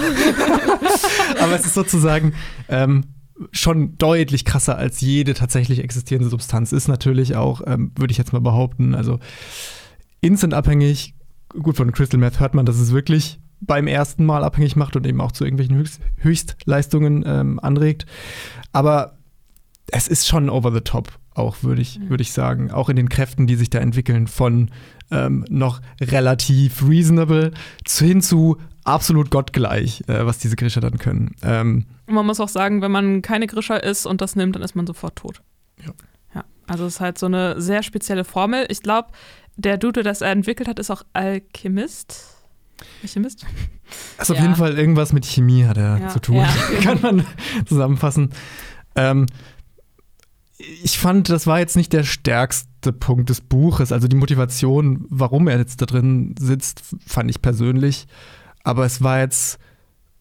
[1.39, 2.33] aber es ist sozusagen
[2.69, 3.05] ähm,
[3.51, 6.71] schon deutlich krasser als jede tatsächlich existierende Substanz.
[6.71, 9.19] Ist natürlich auch, ähm, würde ich jetzt mal behaupten, also
[10.21, 11.15] instant abhängig.
[11.49, 15.05] Gut, von Crystal Meth hört man, dass es wirklich beim ersten Mal abhängig macht und
[15.05, 18.05] eben auch zu irgendwelchen Höchst Höchstleistungen ähm, anregt.
[18.71, 19.17] Aber
[19.87, 22.09] es ist schon over the top, auch würde ich, mhm.
[22.09, 22.71] würd ich sagen.
[22.71, 24.69] Auch in den Kräften, die sich da entwickeln, von
[25.11, 27.51] ähm, noch relativ reasonable
[27.87, 31.35] hin zu absolut gottgleich, äh, was diese Grischer dann können.
[31.41, 34.75] Ähm, man muss auch sagen, wenn man keine Grischer ist und das nimmt, dann ist
[34.75, 35.41] man sofort tot.
[35.83, 35.91] Ja.
[36.35, 36.43] ja.
[36.67, 38.65] Also es ist halt so eine sehr spezielle Formel.
[38.69, 39.09] Ich glaube,
[39.55, 42.37] der Dude, das er entwickelt hat, ist auch Alchemist.
[43.01, 43.45] Alchemist?
[44.17, 44.45] Also auf ja.
[44.45, 46.07] jeden Fall irgendwas mit Chemie hat er ja.
[46.07, 46.43] zu tun.
[46.81, 47.25] Kann man
[47.67, 48.31] zusammenfassen.
[48.95, 49.27] Ähm,
[50.57, 53.91] ich fand, das war jetzt nicht der stärkste Punkt des Buches.
[53.91, 58.07] Also die Motivation, warum er jetzt da drin sitzt, fand ich persönlich.
[58.63, 59.59] Aber es war jetzt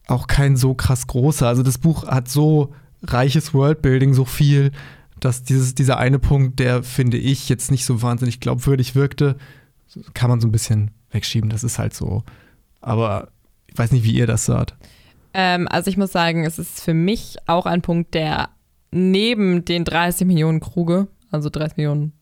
[0.07, 1.47] auch kein so krass großer.
[1.47, 4.73] Also das Buch hat so reiches Worldbuilding, so viel,
[5.21, 9.37] dass dieses, dieser eine Punkt, der finde ich jetzt nicht so wahnsinnig glaubwürdig wirkte,
[10.15, 11.51] kann man so ein bisschen wegschieben.
[11.51, 12.25] Das ist halt so.
[12.81, 13.29] Aber
[13.67, 14.75] ich weiß nicht, wie ihr das sagt.
[15.35, 18.51] Ähm, also ich muss sagen, es ist für mich auch ein Punkt, der
[18.91, 22.13] neben den 30 Millionen Kruge, also 30 Millionen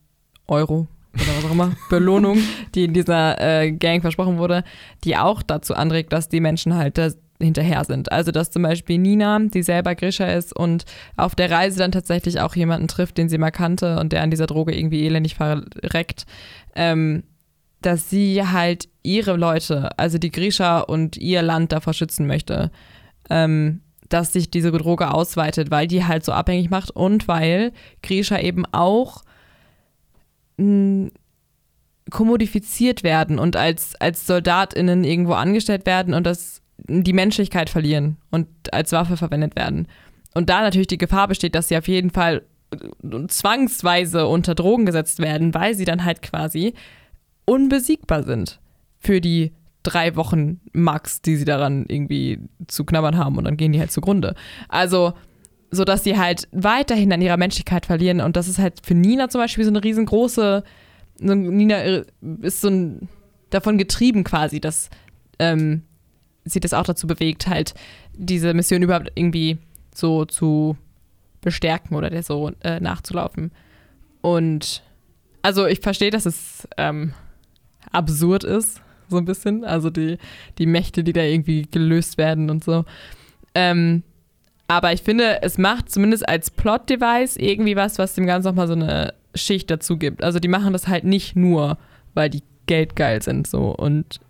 [0.47, 2.39] Euro oder was auch immer, Belohnung,
[2.75, 4.63] die in dieser äh, Gang versprochen wurde,
[5.03, 7.09] die auch dazu anregt, dass die Menschen halt da
[7.39, 8.11] hinterher sind.
[8.11, 10.85] Also dass zum Beispiel Nina, die selber Grisha ist und
[11.17, 14.29] auf der Reise dann tatsächlich auch jemanden trifft, den sie mal kannte und der an
[14.29, 16.25] dieser Droge irgendwie elendig verreckt,
[16.75, 17.23] ähm,
[17.81, 22.71] dass sie halt ihre Leute, also die Grisha und ihr Land davor schützen möchte,
[23.29, 27.71] ähm, dass sich diese Droge ausweitet, weil die halt so abhängig macht und weil
[28.03, 29.23] Grisha eben auch
[32.09, 38.47] kommodifiziert werden und als, als SoldatInnen irgendwo angestellt werden und das die Menschlichkeit verlieren und
[38.73, 39.87] als Waffe verwendet werden.
[40.33, 42.43] Und da natürlich die Gefahr besteht, dass sie auf jeden Fall
[43.27, 46.73] zwangsweise unter Drogen gesetzt werden, weil sie dann halt quasi
[47.45, 48.59] unbesiegbar sind
[48.97, 49.51] für die
[49.83, 53.91] drei Wochen max, die sie daran irgendwie zu knabbern haben und dann gehen die halt
[53.91, 54.35] zugrunde.
[54.69, 55.13] Also,
[55.71, 59.29] so dass sie halt weiterhin an ihrer Menschlichkeit verlieren und das ist halt für Nina
[59.29, 60.63] zum Beispiel so eine riesengroße,
[61.17, 62.03] so Nina
[62.41, 63.09] ist so ein,
[63.49, 64.89] davon getrieben quasi, dass
[65.39, 65.83] ähm,
[66.43, 67.73] sie das auch dazu bewegt, halt
[68.13, 69.57] diese Mission überhaupt irgendwie
[69.93, 70.77] so zu
[71.41, 73.51] bestärken oder der so äh, nachzulaufen.
[74.21, 74.83] Und
[75.41, 77.13] also ich verstehe, dass es ähm,
[77.91, 79.63] absurd ist, so ein bisschen.
[79.63, 80.17] Also die,
[80.57, 82.85] die Mächte, die da irgendwie gelöst werden und so.
[83.53, 84.03] Ähm,
[84.71, 88.73] aber ich finde, es macht zumindest als Plot-Device irgendwie was, was dem Ganzen nochmal so
[88.73, 90.23] eine Schicht dazu gibt.
[90.23, 91.77] Also die machen das halt nicht nur,
[92.13, 94.21] weil die geldgeil sind so und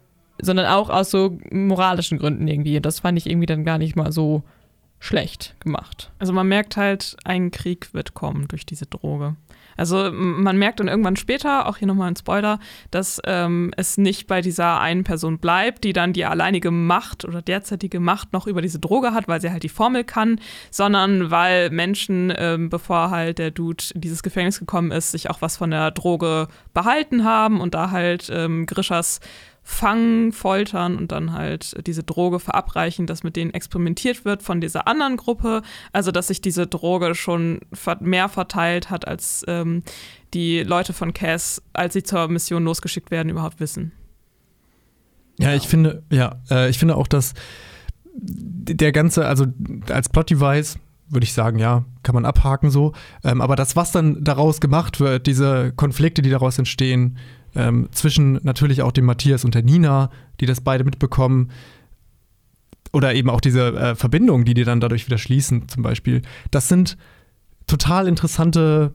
[0.42, 2.80] sondern auch aus so moralischen Gründen irgendwie.
[2.80, 4.42] Das fand ich irgendwie dann gar nicht mal so
[4.98, 6.12] schlecht gemacht.
[6.18, 9.36] Also man merkt halt, ein Krieg wird kommen durch diese Droge.
[9.78, 12.60] Also man merkt dann irgendwann später, auch hier nochmal ein Spoiler,
[12.92, 17.42] dass ähm, es nicht bei dieser einen Person bleibt, die dann die alleinige Macht oder
[17.42, 21.70] derzeitige Macht noch über diese Droge hat, weil sie halt die Formel kann, sondern weil
[21.70, 25.72] Menschen, ähm, bevor halt der Dude in dieses Gefängnis gekommen ist, sich auch was von
[25.72, 29.20] der Droge behalten haben und da halt ähm, Grishas
[29.64, 34.88] fangen, foltern und dann halt diese Droge verabreichen, dass mit denen experimentiert wird von dieser
[34.88, 35.62] anderen Gruppe.
[35.94, 37.62] Also, dass sich diese Droge schon
[38.00, 39.84] mehr verteilt hat, als ähm,
[40.34, 43.92] die Leute von Cass, als sie zur Mission losgeschickt werden, überhaupt wissen.
[45.38, 47.34] Ja, ich finde, ja, äh, ich finde auch, dass
[48.14, 49.46] der ganze, also
[49.90, 50.78] als Plot-Device,
[51.10, 52.94] würde ich sagen, ja, kann man abhaken so.
[53.24, 57.18] Ähm, aber das, was dann daraus gemacht wird, diese Konflikte, die daraus entstehen,
[57.56, 61.52] ähm, zwischen natürlich auch dem Matthias und der Nina, die das beide mitbekommen.
[62.94, 66.22] oder eben auch diese äh, Verbindungen, die die dann dadurch wieder schließen, zum Beispiel,
[66.52, 66.98] das sind
[67.66, 68.94] total interessante,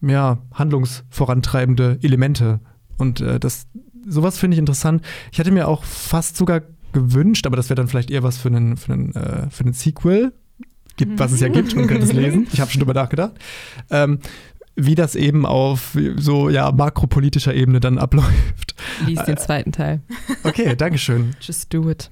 [0.00, 2.60] ja, handlungsvorantreibende Elemente.
[2.96, 3.68] Und äh, das,
[4.04, 5.04] sowas finde ich interessant.
[5.30, 8.48] Ich hatte mir auch fast sogar gewünscht, aber das wäre dann vielleicht eher was für
[8.48, 10.32] einen, für einen, äh, für einen Sequel,
[10.96, 12.46] gibt, was es ja gibt, man könnte es lesen.
[12.52, 13.32] Ich habe schon drüber nachgedacht.
[13.90, 14.18] Ähm,
[14.76, 18.74] wie das eben auf so ja makropolitischer Ebene dann abläuft.
[19.06, 20.00] Lies den zweiten Teil.
[20.44, 21.34] Okay, Dankeschön.
[21.40, 22.10] Just do it.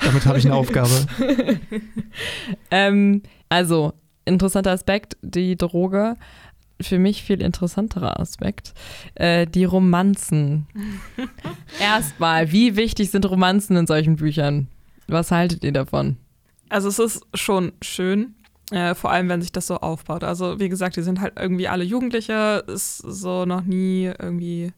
[0.00, 0.90] Damit habe ich eine Aufgabe.
[2.70, 3.92] ähm, also,
[4.24, 6.16] interessanter Aspekt, die Droge.
[6.82, 8.72] Für mich viel interessanterer Aspekt,
[9.14, 10.66] äh, die Romanzen.
[11.80, 14.66] Erstmal, wie wichtig sind Romanzen in solchen Büchern?
[15.06, 16.16] Was haltet ihr davon?
[16.70, 18.34] Also es ist schon schön,
[18.70, 20.24] äh, vor allem wenn sich das so aufbaut.
[20.24, 24.72] Also wie gesagt, die sind halt irgendwie alle Jugendliche, ist so noch nie irgendwie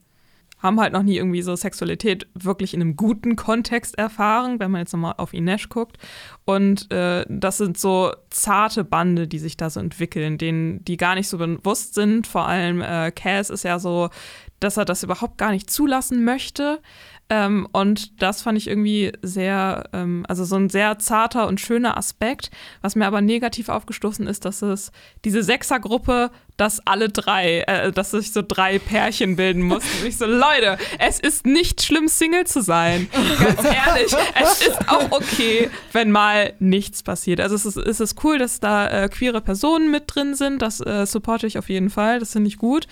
[0.63, 4.83] haben halt noch nie irgendwie so Sexualität wirklich in einem guten Kontext erfahren, wenn man
[4.83, 5.99] jetzt nochmal auf Ines guckt.
[6.45, 11.17] Und äh, das sind so zarte Bande, die sich da so entwickeln, denen die gar
[11.17, 12.29] nicht so bewusst sind.
[12.29, 14.09] Vor allem äh, Cass ist ja so,
[14.61, 16.81] dass er das überhaupt gar nicht zulassen möchte.
[17.29, 21.97] Ähm, und das fand ich irgendwie sehr, ähm, also so ein sehr zarter und schöner
[21.97, 22.51] Aspekt.
[22.83, 24.93] Was mir aber negativ aufgestoßen ist, dass es
[25.25, 30.03] diese Sechsergruppe, dass alle drei, äh, dass sich so drei Pärchen bilden mussten.
[30.03, 33.09] Und ich so, Leute, es ist nicht schlimm, Single zu sein.
[33.13, 37.41] Ganz ehrlich, es ist auch okay, wenn mal nichts passiert.
[37.41, 40.61] Also es ist, es ist cool, dass da äh, queere Personen mit drin sind.
[40.61, 42.19] Das äh, supporte ich auf jeden Fall.
[42.19, 42.87] Das finde ich gut.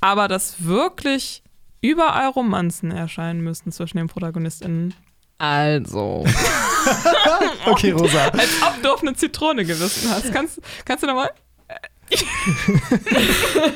[0.00, 1.42] Aber das wirklich
[1.80, 4.94] überall Romanzen erscheinen müssten zwischen den ProtagonistInnen.
[5.38, 6.24] Also.
[7.66, 8.28] okay, Rosa.
[8.32, 10.32] Als ob du auf eine Zitrone gewissen hast.
[10.32, 11.30] Kannst, kannst du nochmal?
[12.10, 12.24] okay.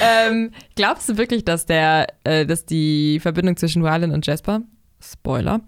[0.00, 4.62] ähm, glaubst du wirklich, dass der, äh, dass die Verbindung zwischen Rylan und Jasper,
[5.00, 5.60] Spoiler,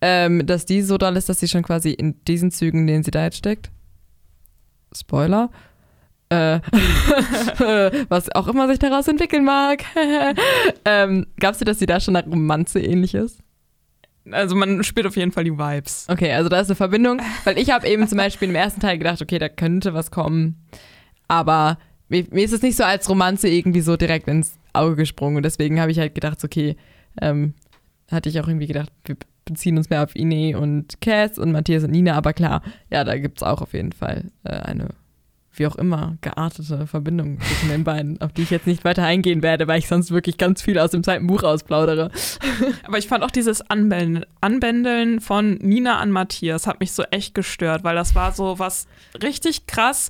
[0.00, 3.02] ähm, dass die so doll ist, dass sie schon quasi in diesen Zügen, in denen
[3.02, 3.70] sie da jetzt steckt?
[4.94, 5.50] Spoiler.
[6.30, 6.60] Äh,
[8.08, 9.82] was auch immer sich daraus entwickeln mag.
[10.84, 13.40] ähm, glaubst du, dass sie da schon eine Romanze ähnlich ist?
[14.30, 16.06] Also man spürt auf jeden Fall die Vibes.
[16.08, 18.98] Okay, also da ist eine Verbindung, weil ich habe eben zum Beispiel im ersten Teil
[18.98, 20.64] gedacht, okay, da könnte was kommen,
[21.26, 21.78] aber
[22.08, 25.42] mir, mir ist es nicht so als Romanze irgendwie so direkt ins Auge gesprungen und
[25.44, 26.76] deswegen habe ich halt gedacht, okay,
[27.20, 27.54] ähm,
[28.10, 29.16] hatte ich auch irgendwie gedacht, wir
[29.46, 33.16] beziehen uns mehr auf Ine und Cass und Matthias und Nina, aber klar, ja, da
[33.16, 34.90] gibt es auch auf jeden Fall äh, eine
[35.60, 39.42] wie auch immer, geartete Verbindung zwischen den beiden, auf die ich jetzt nicht weiter eingehen
[39.42, 42.10] werde, weil ich sonst wirklich ganz viel aus dem zweiten Buch ausplaudere.
[42.86, 47.34] Aber ich fand auch dieses Anbändeln, Anbändeln von Nina an Matthias hat mich so echt
[47.34, 48.88] gestört, weil das war so was
[49.22, 50.08] richtig krass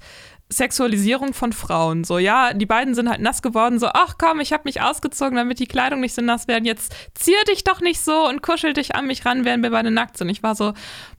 [0.53, 2.05] Sexualisierung von Frauen.
[2.05, 5.37] So, ja, die beiden sind halt nass geworden, so, ach komm, ich habe mich ausgezogen,
[5.37, 6.65] damit die Kleidung nicht so nass werden.
[6.65, 9.91] Jetzt zier dich doch nicht so und kuschel dich an mich ran, während wir beide
[9.91, 10.29] nackt sind.
[10.29, 10.75] Ich war so,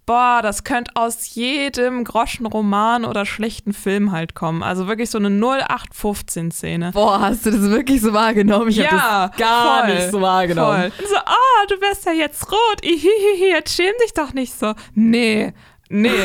[0.05, 4.63] boah, das könnte aus jedem Groschenroman oder schlechten Film halt kommen.
[4.63, 6.91] Also wirklich so eine 0815-Szene.
[6.91, 8.67] Boah, hast du das wirklich so wahrgenommen?
[8.67, 10.91] Ich ja, habe das gar voll, nicht so wahrgenommen.
[10.91, 11.07] Voll.
[11.07, 12.84] So, ah, oh, du wärst ja jetzt rot.
[12.84, 14.73] Ihihihi, jetzt schäm dich doch nicht so.
[14.93, 15.53] Nee.
[15.92, 16.16] Nee, nee,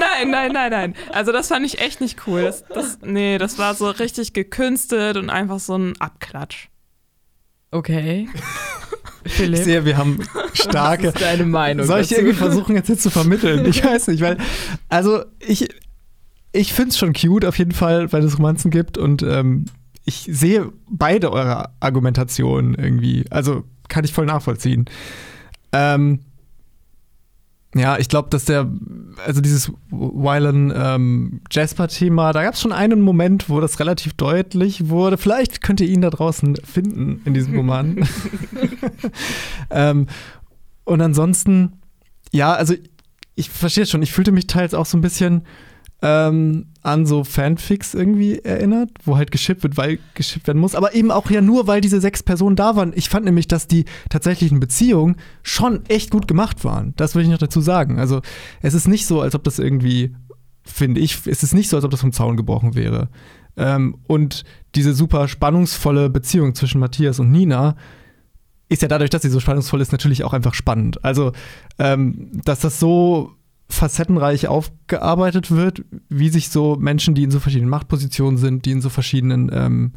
[0.00, 0.94] nein, nein, nein, nein.
[1.12, 2.42] Also das fand ich echt nicht cool.
[2.42, 6.68] Das, das, nee, das war so richtig gekünstelt und einfach so ein Abklatsch.
[7.70, 8.28] Okay.
[9.24, 9.60] Philipp.
[9.60, 10.18] Ich sehe, wir haben
[10.54, 11.08] starke.
[11.08, 11.86] Was ist deine Meinung?
[11.86, 12.20] Soll ich dazu?
[12.20, 13.64] irgendwie versuchen, jetzt, jetzt zu vermitteln?
[13.66, 14.38] Ich weiß nicht, weil.
[14.88, 15.68] Also, ich,
[16.52, 19.66] ich finde es schon cute, auf jeden Fall, weil es Romanzen gibt und ähm,
[20.04, 23.24] ich sehe beide eure Argumentationen irgendwie.
[23.30, 24.86] Also, kann ich voll nachvollziehen.
[25.72, 26.20] Ähm,
[27.74, 28.68] ja, ich glaube, dass der,
[29.24, 34.88] also dieses Wylan ähm, Jasper-Thema, da gab es schon einen Moment, wo das relativ deutlich
[34.88, 35.16] wurde.
[35.18, 38.08] Vielleicht könnt ihr ihn da draußen finden in diesem Roman.
[39.70, 40.08] ähm,
[40.84, 41.74] und ansonsten,
[42.32, 42.74] ja, also
[43.36, 45.42] ich verstehe schon, ich fühlte mich teils auch so ein bisschen
[46.02, 50.74] ähm, an so Fanfics irgendwie erinnert, wo halt geschippt wird, weil geschippt werden muss.
[50.74, 52.92] Aber eben auch ja nur, weil diese sechs Personen da waren.
[52.94, 56.94] Ich fand nämlich, dass die tatsächlichen Beziehungen schon echt gut gemacht waren.
[56.96, 57.98] Das will ich noch dazu sagen.
[57.98, 58.22] Also
[58.62, 60.14] es ist nicht so, als ob das irgendwie,
[60.62, 63.08] finde ich, es ist nicht so, als ob das vom Zaun gebrochen wäre.
[63.56, 64.44] Ähm, und
[64.74, 67.76] diese super spannungsvolle Beziehung zwischen Matthias und Nina
[68.70, 71.04] ist ja dadurch, dass sie so spannungsvoll ist, natürlich auch einfach spannend.
[71.04, 71.32] Also,
[71.78, 73.32] ähm, dass das so
[73.70, 78.80] facettenreich aufgearbeitet wird, wie sich so Menschen, die in so verschiedenen Machtpositionen sind, die in
[78.80, 79.92] so verschiedenen ähm,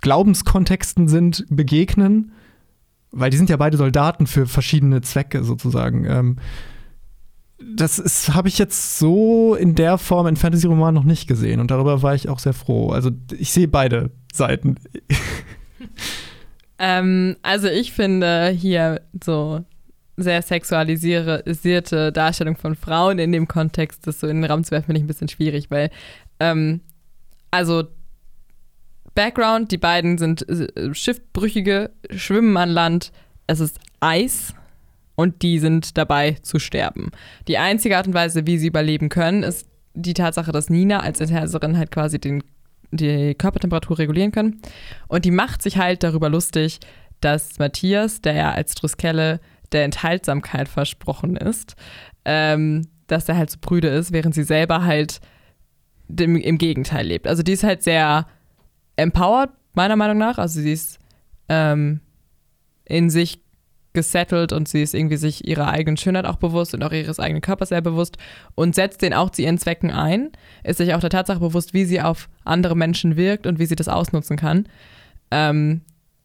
[0.00, 2.32] Glaubenskontexten sind, begegnen.
[3.12, 6.04] Weil die sind ja beide Soldaten für verschiedene Zwecke sozusagen.
[6.04, 6.36] Ähm,
[7.76, 12.02] das habe ich jetzt so in der Form in Fantasy-Romanen noch nicht gesehen und darüber
[12.02, 12.90] war ich auch sehr froh.
[12.90, 14.76] Also ich sehe beide Seiten.
[16.78, 19.64] ähm, also ich finde hier so
[20.22, 24.86] sehr sexualisierte Darstellung von Frauen in dem Kontext, das so in den Raum zu werfen,
[24.86, 25.90] finde ich ein bisschen schwierig, weil,
[26.38, 26.80] ähm,
[27.50, 27.84] also
[29.14, 33.12] Background, die beiden sind äh, Schiffbrüchige, schwimmen an Land,
[33.46, 34.54] es ist Eis
[35.16, 37.10] und die sind dabei zu sterben.
[37.48, 41.20] Die einzige Art und Weise, wie sie überleben können, ist die Tatsache, dass Nina als
[41.20, 42.42] Interhäserin halt quasi den,
[42.90, 44.60] die Körpertemperatur regulieren kann.
[45.08, 46.78] Und die macht sich halt darüber lustig,
[47.20, 49.40] dass Matthias, der ja als Druskelle
[49.72, 51.76] der Enthaltsamkeit versprochen ist,
[52.24, 55.20] ähm, dass er halt so brüde ist, während sie selber halt
[56.08, 57.26] dem, im Gegenteil lebt.
[57.26, 58.26] Also die ist halt sehr
[58.96, 60.38] empowered, meiner Meinung nach.
[60.38, 60.98] Also sie ist
[61.48, 62.00] ähm,
[62.84, 63.42] in sich
[63.92, 67.40] gesettelt und sie ist irgendwie sich ihrer eigenen Schönheit auch bewusst und auch ihres eigenen
[67.40, 68.18] Körpers sehr bewusst
[68.54, 70.30] und setzt den auch zu ihren Zwecken ein,
[70.62, 73.74] ist sich auch der Tatsache bewusst, wie sie auf andere Menschen wirkt und wie sie
[73.74, 74.68] das ausnutzen kann.
[75.32, 75.82] Ähm,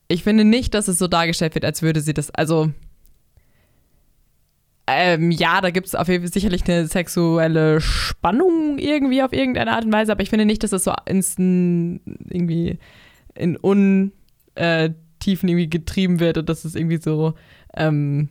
[0.08, 2.72] ich finde nicht, dass es so dargestellt wird, als würde sie das, also
[4.88, 9.72] ähm, ja, da gibt es auf jeden Fall sicherlich eine sexuelle Spannung irgendwie auf irgendeine
[9.72, 12.78] Art und Weise, aber ich finde nicht, dass das so ins, irgendwie
[13.34, 14.14] in Untiefen
[14.56, 14.94] äh,
[15.26, 17.34] irgendwie getrieben wird und dass es irgendwie so
[17.76, 18.30] ähm,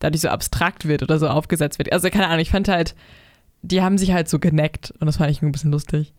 [0.00, 1.92] dadurch so abstrakt wird oder so aufgesetzt wird.
[1.92, 2.96] Also keine Ahnung, ich fand halt,
[3.62, 6.12] die haben sich halt so geneckt und das fand ich ein bisschen lustig.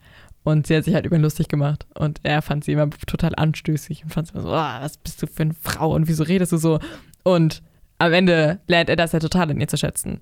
[0.43, 1.86] Und sie hat sich halt über ihn lustig gemacht.
[1.93, 5.21] Und er fand sie immer total anstößig und fand sie immer so, oh, was bist
[5.21, 6.80] du für eine Frau und wieso redest du so?
[7.23, 7.61] Und
[7.99, 10.19] am Ende lernt er das ja total in ihr zu schätzen.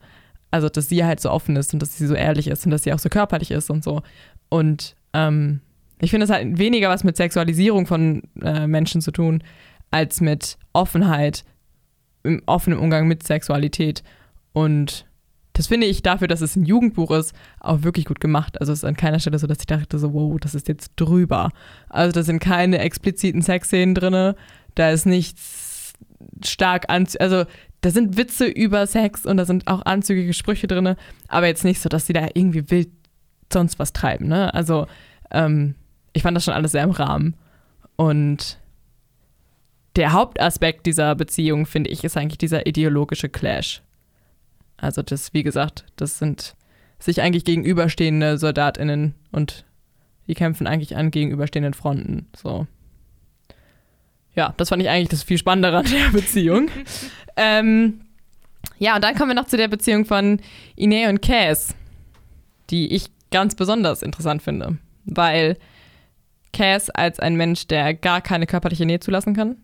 [0.52, 2.84] Also, dass sie halt so offen ist und dass sie so ehrlich ist und dass
[2.84, 4.02] sie auch so körperlich ist und so.
[4.50, 5.62] Und ähm,
[6.00, 9.44] ich finde, es hat weniger was mit Sexualisierung von äh, Menschen zu tun,
[9.92, 11.44] als mit Offenheit,
[12.24, 14.04] im offenen Umgang mit Sexualität.
[14.54, 15.06] Und
[15.54, 18.60] das finde ich dafür, dass es ein Jugendbuch ist, auch wirklich gut gemacht.
[18.60, 20.92] Also es ist an keiner Stelle so, dass ich dachte so, wow, das ist jetzt
[20.98, 21.52] drüber.
[21.88, 24.34] Also da sind keine expliziten Sexszenen drin,
[24.76, 25.65] da ist nichts
[26.44, 27.46] stark an, also
[27.82, 30.96] da sind Witze über Sex und da sind auch anzügige Sprüche drin,
[31.28, 32.90] aber jetzt nicht so, dass sie da irgendwie wild
[33.52, 34.28] sonst was treiben.
[34.28, 34.54] Ne?
[34.54, 34.88] Also
[35.32, 35.76] ähm,
[36.14, 37.36] ich fand das schon alles sehr im Rahmen.
[37.96, 38.58] Und
[39.96, 43.82] der Hauptaspekt dieser Beziehung, finde ich, ist eigentlich dieser ideologische Clash.
[44.78, 46.56] Also das, wie gesagt, das sind
[47.00, 49.66] sich eigentlich gegenüberstehende SoldatInnen und
[50.28, 52.28] die kämpfen eigentlich an gegenüberstehenden Fronten.
[52.36, 52.68] So.
[54.36, 56.70] Ja, das fand ich eigentlich das viel Spannendere an der Beziehung.
[57.38, 58.02] ähm,
[58.78, 60.40] ja, und dann kommen wir noch zu der Beziehung von
[60.76, 61.76] Ine und Cass,
[62.70, 65.58] die ich ganz besonders interessant finde, weil
[66.52, 69.58] Cass als ein Mensch, der gar keine körperliche Nähe zulassen kann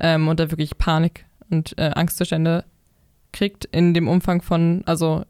[0.00, 2.64] ähm, und da wirklich Panik und äh, Angstzustände
[3.32, 5.24] kriegt in dem Umfang von, also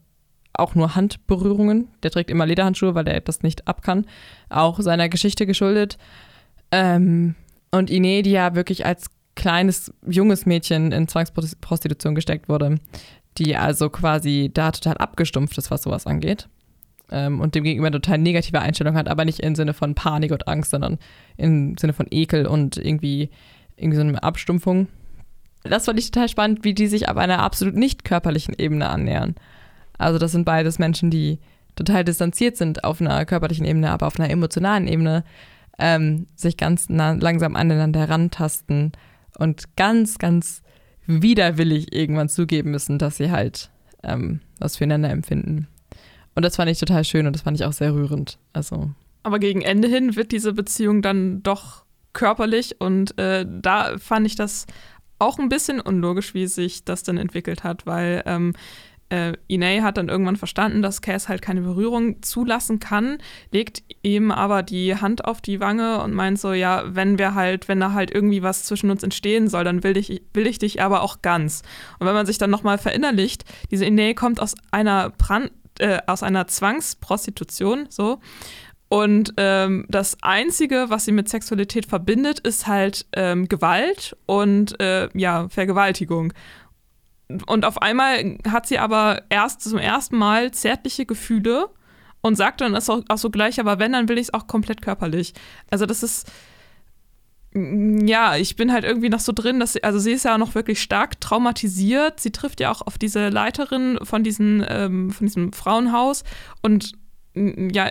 [0.53, 1.89] auch nur Handberührungen.
[2.03, 4.07] Der trägt immer Lederhandschuhe, weil er das nicht ab kann.
[4.49, 5.99] Auch seiner Geschichte geschuldet.
[6.71, 7.35] Ähm,
[7.77, 12.77] und Ine, die ja wirklich als kleines, junges Mädchen in Zwangsprostitution gesteckt wurde,
[13.39, 16.49] die also quasi da total abgestumpft ist, was sowas angeht.
[17.11, 20.33] Ähm, und dem gegenüber eine total negative Einstellung hat, aber nicht im Sinne von Panik
[20.33, 20.99] und Angst, sondern
[21.37, 23.31] im Sinne von Ekel und irgendwie,
[23.77, 24.89] irgendwie so eine Abstumpfung
[25.69, 29.35] das fand ich total spannend, wie die sich auf einer absolut nicht körperlichen Ebene annähern.
[29.99, 31.39] Also das sind beides Menschen, die
[31.75, 35.25] total distanziert sind auf einer körperlichen Ebene, aber auf einer emotionalen Ebene
[35.79, 38.93] ähm, sich ganz langsam aneinander herantasten
[39.39, 40.63] und ganz, ganz
[41.07, 43.71] widerwillig irgendwann zugeben müssen, dass sie halt
[44.03, 45.69] ähm, was füreinander empfinden.
[46.35, 48.39] Und das fand ich total schön und das fand ich auch sehr rührend.
[48.53, 48.91] Also.
[49.23, 54.37] Aber gegen Ende hin wird diese Beziehung dann doch körperlich und äh, da fand ich
[54.37, 54.67] das
[55.19, 58.53] auch ein bisschen unlogisch, wie sich das dann entwickelt hat, weil ähm,
[59.09, 63.19] äh, Ine hat dann irgendwann verstanden, dass Cass halt keine Berührung zulassen kann,
[63.53, 67.69] legt ihm aber die Hand auf die Wange und meint so, ja, wenn wir halt,
[67.69, 70.83] wenn da halt irgendwie was zwischen uns entstehen soll, dann will ich, will ich dich
[70.83, 71.63] aber auch ganz.
[71.99, 76.23] Und wenn man sich dann nochmal verinnerlicht, diese Ine kommt aus einer Brand, äh, aus
[76.23, 78.19] einer Zwangsprostitution, so,
[78.89, 85.09] und ähm, das Einzige, was sie mit Sexualität verbindet, ist halt ähm, Gewalt und äh,
[85.13, 86.33] ja, Vergewaltigung.
[87.47, 91.71] Und auf einmal hat sie aber erst zum ersten Mal zärtliche Gefühle
[92.21, 94.47] und sagt dann ist auch, auch so gleich, aber wenn, dann will ich es auch
[94.47, 95.35] komplett körperlich.
[95.71, 96.31] Also das ist
[97.53, 100.39] mm, ja, ich bin halt irgendwie noch so drin, dass sie, also sie ist ja
[100.39, 102.21] noch wirklich stark traumatisiert.
[102.21, 106.23] Sie trifft ja auch auf diese Leiterin von, diesen, ähm, von diesem Frauenhaus
[106.63, 106.93] und
[107.37, 107.91] ja,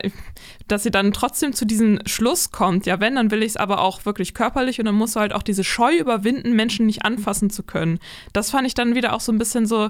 [0.68, 3.80] dass sie dann trotzdem zu diesem Schluss kommt, ja, wenn, dann will ich es aber
[3.82, 7.50] auch wirklich körperlich und dann musst du halt auch diese Scheu überwinden, Menschen nicht anfassen
[7.50, 8.00] zu können.
[8.34, 9.90] Das fand ich dann wieder auch so ein bisschen so,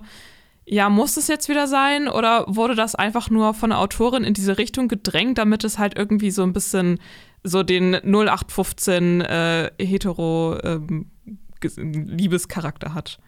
[0.66, 4.34] ja, muss es jetzt wieder sein oder wurde das einfach nur von der Autorin in
[4.34, 6.99] diese Richtung gedrängt, damit es halt irgendwie so ein bisschen
[7.43, 11.12] so den 0815 äh, hetero ähm,
[11.62, 13.20] Liebescharakter hat?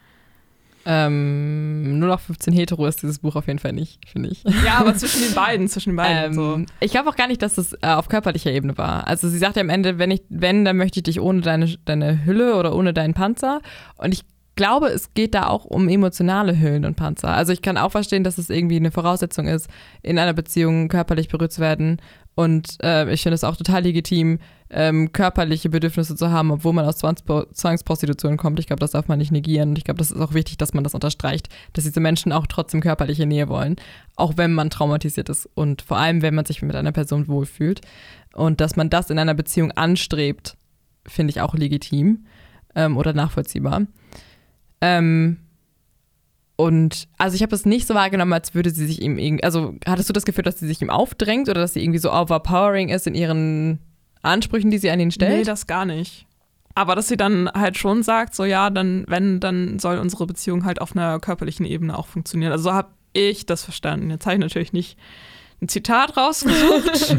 [0.84, 4.42] Ähm, nur noch 15 hetero ist dieses Buch auf jeden Fall nicht, finde ich.
[4.64, 6.24] Ja, aber zwischen den beiden, zwischen den beiden.
[6.24, 6.60] Ähm, so.
[6.80, 9.06] Ich glaube auch gar nicht, dass es äh, auf körperlicher Ebene war.
[9.06, 11.76] Also sie sagt ja am Ende, wenn ich, wenn, dann möchte ich dich ohne deine,
[11.84, 13.60] deine Hülle oder ohne deinen Panzer.
[13.96, 14.24] Und ich
[14.58, 17.28] glaube, es geht da auch um emotionale Hüllen und Panzer.
[17.28, 19.68] Also ich kann auch verstehen, dass es irgendwie eine Voraussetzung ist,
[20.02, 22.02] in einer Beziehung körperlich berührt zu werden.
[22.34, 26.84] Und äh, ich finde es auch total legitim, ähm, körperliche Bedürfnisse zu haben, obwohl man
[26.84, 28.58] aus Zwangsprostitution kommt.
[28.58, 29.70] Ich glaube, das darf man nicht negieren.
[29.70, 32.46] Und ich glaube, das ist auch wichtig, dass man das unterstreicht, dass diese Menschen auch
[32.46, 33.76] trotzdem körperliche Nähe wollen,
[34.16, 37.80] auch wenn man traumatisiert ist und vor allem, wenn man sich mit einer Person wohlfühlt.
[38.34, 40.56] Und dass man das in einer Beziehung anstrebt,
[41.06, 42.26] finde ich auch legitim
[42.74, 43.86] ähm, oder nachvollziehbar.
[44.80, 45.38] Ähm,
[46.56, 49.76] und also ich habe es nicht so wahrgenommen, als würde sie sich ihm irgendwie, also
[49.86, 52.88] hattest du das Gefühl, dass sie sich ihm aufdrängt oder dass sie irgendwie so overpowering
[52.88, 53.78] ist in ihren
[54.22, 55.38] Ansprüchen, die sie an ihn stellt?
[55.38, 56.26] Nee, das gar nicht.
[56.74, 60.64] Aber dass sie dann halt schon sagt, so ja, dann, wenn, dann soll unsere Beziehung
[60.64, 62.52] halt auf einer körperlichen Ebene auch funktionieren.
[62.52, 64.10] Also so habe ich das verstanden.
[64.10, 64.96] Jetzt habe ich natürlich nicht
[65.60, 67.16] ein Zitat rausgesucht.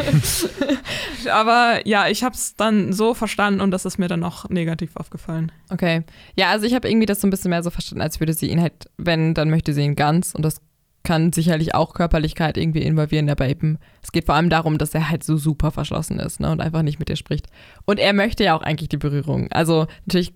[1.29, 4.95] Aber ja, ich habe es dann so verstanden und das ist mir dann auch negativ
[4.95, 5.51] aufgefallen.
[5.69, 6.03] Okay.
[6.37, 8.49] Ja, also ich habe irgendwie das so ein bisschen mehr so verstanden, als würde sie
[8.49, 10.61] ihn halt, wenn, dann möchte sie ihn ganz und das
[11.03, 15.09] kann sicherlich auch Körperlichkeit irgendwie involvieren, aber eben, es geht vor allem darum, dass er
[15.09, 17.47] halt so super verschlossen ist ne, und einfach nicht mit dir spricht.
[17.85, 19.51] Und er möchte ja auch eigentlich die Berührung.
[19.51, 20.33] Also natürlich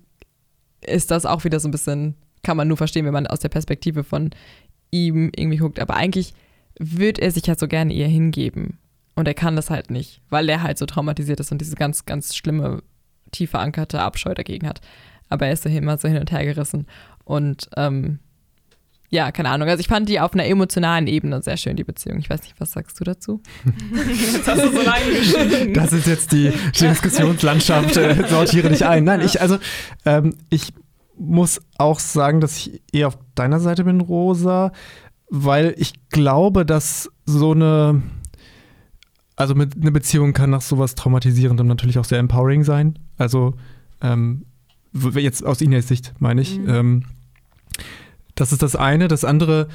[0.80, 3.48] ist das auch wieder so ein bisschen, kann man nur verstehen, wenn man aus der
[3.48, 4.30] Perspektive von
[4.90, 6.34] ihm irgendwie guckt, aber eigentlich
[6.78, 8.78] würde er sich ja so gerne ihr hingeben.
[9.16, 12.04] Und er kann das halt nicht, weil er halt so traumatisiert ist und diese ganz,
[12.04, 12.82] ganz schlimme,
[13.30, 14.80] tief verankerte Abscheu dagegen hat.
[15.28, 16.86] Aber er ist so immer so hin und her gerissen.
[17.24, 18.18] Und ähm,
[19.14, 19.68] ja, keine Ahnung.
[19.68, 22.18] Also ich fand die auf einer emotionalen Ebene sehr schön, die Beziehung.
[22.18, 23.40] Ich weiß nicht, was sagst du dazu?
[23.94, 25.72] Jetzt hast du so reingeschnitten.
[25.72, 29.04] Das ist jetzt die Diskussionslandschaft, äh, sortiere dich ein.
[29.04, 29.58] Nein, ich, also,
[30.04, 30.72] ähm, ich
[31.16, 34.72] muss auch sagen, dass ich eher auf deiner Seite bin, Rosa,
[35.30, 38.02] weil ich glaube, dass so eine,
[39.36, 42.98] also mit eine Beziehung kann nach sowas traumatisierendem natürlich auch sehr empowering sein.
[43.16, 43.54] Also
[44.02, 44.46] ähm,
[44.92, 46.58] jetzt aus Ines Sicht meine ich.
[46.58, 46.68] Mhm.
[46.68, 47.04] Ähm,
[48.34, 49.08] das ist das eine.
[49.08, 49.68] Das andere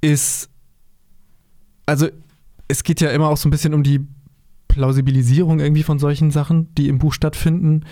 [0.00, 0.48] ist,
[1.86, 2.08] also
[2.68, 4.06] es geht ja immer auch so ein bisschen um die
[4.68, 7.84] Plausibilisierung irgendwie von solchen Sachen, die im Buch stattfinden.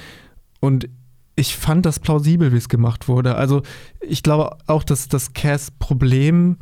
[0.60, 0.88] Und
[1.34, 3.34] ich fand das plausibel, wie es gemacht wurde.
[3.36, 3.62] Also
[4.00, 6.56] ich glaube auch, dass das Cass Problem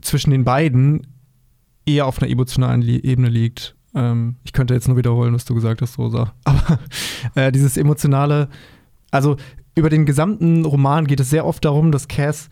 [0.00, 1.06] zwischen den beiden
[1.86, 3.74] eher auf einer emotionalen Ebene liegt.
[3.94, 6.34] Ähm, ich könnte jetzt nur wiederholen, was du gesagt hast, Rosa.
[6.44, 6.78] Aber
[7.34, 8.48] äh, dieses emotionale,
[9.10, 9.36] also
[9.74, 12.48] über den gesamten Roman geht es sehr oft darum, dass Cass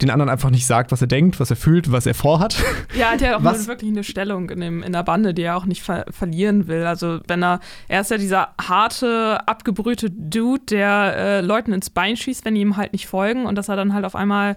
[0.00, 2.56] den anderen einfach nicht sagt, was er denkt, was er fühlt, was er vorhat.
[2.94, 5.42] Ja, er hat ja auch Was- wirklich eine Stellung in, dem, in der Bande, die
[5.42, 6.84] er auch nicht ver verlieren will.
[6.84, 12.16] Also wenn er, er ist ja dieser harte, abgebrühte Dude, der äh, Leuten ins Bein
[12.16, 14.56] schießt, wenn die ihm halt nicht folgen und dass er dann halt auf einmal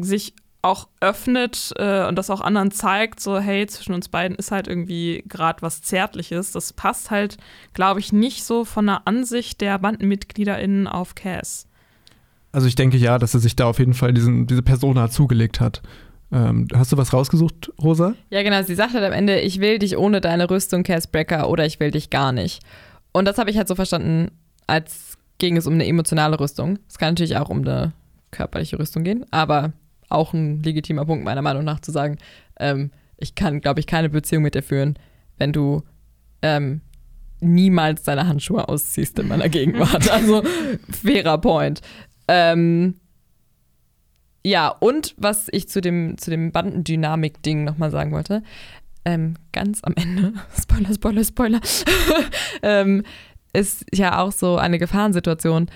[0.00, 4.50] sich auch öffnet äh, und das auch anderen zeigt, so hey, zwischen uns beiden ist
[4.50, 6.52] halt irgendwie gerade was Zärtliches.
[6.52, 7.38] Das passt halt,
[7.72, 11.66] glaube ich, nicht so von der Ansicht der BandenmitgliederInnen auf Cass.
[12.52, 15.60] Also ich denke ja, dass er sich da auf jeden Fall diesen, diese Persona zugelegt
[15.60, 15.82] hat.
[16.32, 18.14] Ähm, hast du was rausgesucht, Rosa?
[18.28, 18.62] Ja, genau.
[18.62, 21.90] Sie sagt halt am Ende, ich will dich ohne deine Rüstung, Castbreaker, oder ich will
[21.90, 22.62] dich gar nicht.
[23.12, 24.30] Und das habe ich halt so verstanden,
[24.66, 26.78] als ging es um eine emotionale Rüstung.
[26.88, 27.92] Es kann natürlich auch um eine
[28.30, 29.72] körperliche Rüstung gehen, aber
[30.10, 32.18] auch ein legitimer Punkt meiner Meinung nach zu sagen,
[32.58, 34.98] ähm, ich kann, glaube ich, keine Beziehung mit dir führen,
[35.38, 35.82] wenn du
[36.42, 36.80] ähm,
[37.40, 40.10] niemals deine Handschuhe ausziehst in meiner Gegenwart.
[40.10, 40.42] Also
[40.90, 41.80] fairer Point.
[42.28, 42.96] Ähm,
[44.44, 48.42] ja, und was ich zu dem, zu dem Bandendynamik-Ding nochmal sagen wollte,
[49.04, 51.60] ähm, ganz am Ende, Spoiler, Spoiler, Spoiler,
[52.62, 53.02] ähm,
[53.52, 55.70] ist ja auch so eine Gefahrensituation,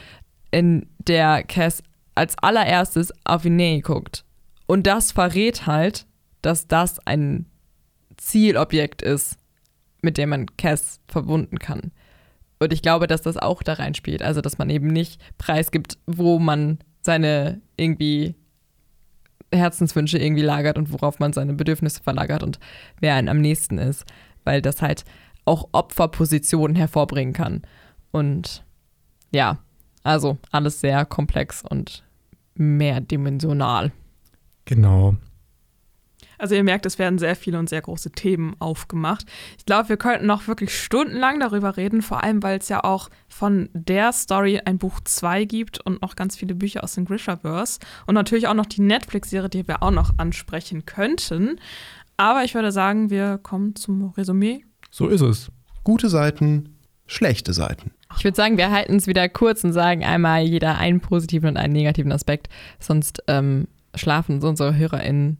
[0.50, 1.82] in der Cass
[2.14, 4.23] als allererstes auf Inei guckt.
[4.66, 6.06] Und das verrät halt,
[6.42, 7.46] dass das ein
[8.16, 9.36] Zielobjekt ist,
[10.02, 11.92] mit dem man Cass verbunden kann.
[12.58, 14.22] Und ich glaube, dass das auch da reinspielt.
[14.22, 18.34] Also, dass man eben nicht preisgibt, wo man seine irgendwie
[19.52, 22.58] Herzenswünsche irgendwie lagert und worauf man seine Bedürfnisse verlagert und
[23.00, 24.04] wer einem am nächsten ist.
[24.44, 25.04] Weil das halt
[25.44, 27.62] auch Opferpositionen hervorbringen kann.
[28.12, 28.64] Und
[29.30, 29.58] ja,
[30.02, 32.04] also alles sehr komplex und
[32.54, 33.92] mehrdimensional.
[34.64, 35.16] Genau.
[36.38, 39.24] Also ihr merkt, es werden sehr viele und sehr große Themen aufgemacht.
[39.58, 43.08] Ich glaube, wir könnten noch wirklich stundenlang darüber reden, vor allem weil es ja auch
[43.28, 47.78] von der Story ein Buch 2 gibt und noch ganz viele Bücher aus dem Grishaverse
[48.06, 51.60] und natürlich auch noch die Netflix-Serie, die wir auch noch ansprechen könnten.
[52.16, 54.64] Aber ich würde sagen, wir kommen zum Resümee.
[54.90, 55.50] So ist es.
[55.82, 57.92] Gute Seiten, schlechte Seiten.
[58.16, 61.56] Ich würde sagen, wir halten es wieder kurz und sagen einmal jeder einen positiven und
[61.56, 62.48] einen negativen Aspekt.
[62.78, 63.66] Sonst ähm,
[63.96, 65.38] schlafen so unsere HörerInnen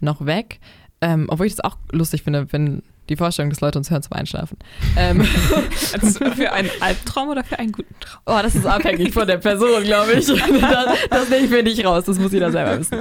[0.00, 0.60] noch weg.
[1.02, 4.12] Ähm, obwohl ich das auch lustig finde, wenn die Vorstellung, dass Leute uns hören zum
[4.12, 4.56] Einschlafen.
[4.96, 5.22] Ähm,
[6.36, 8.20] für einen Albtraum oder für einen guten Traum?
[8.26, 10.26] Oh, das ist abhängig von der Person, glaube ich.
[10.60, 12.98] Das, das nehme ich mir nicht raus, das muss jeder selber wissen.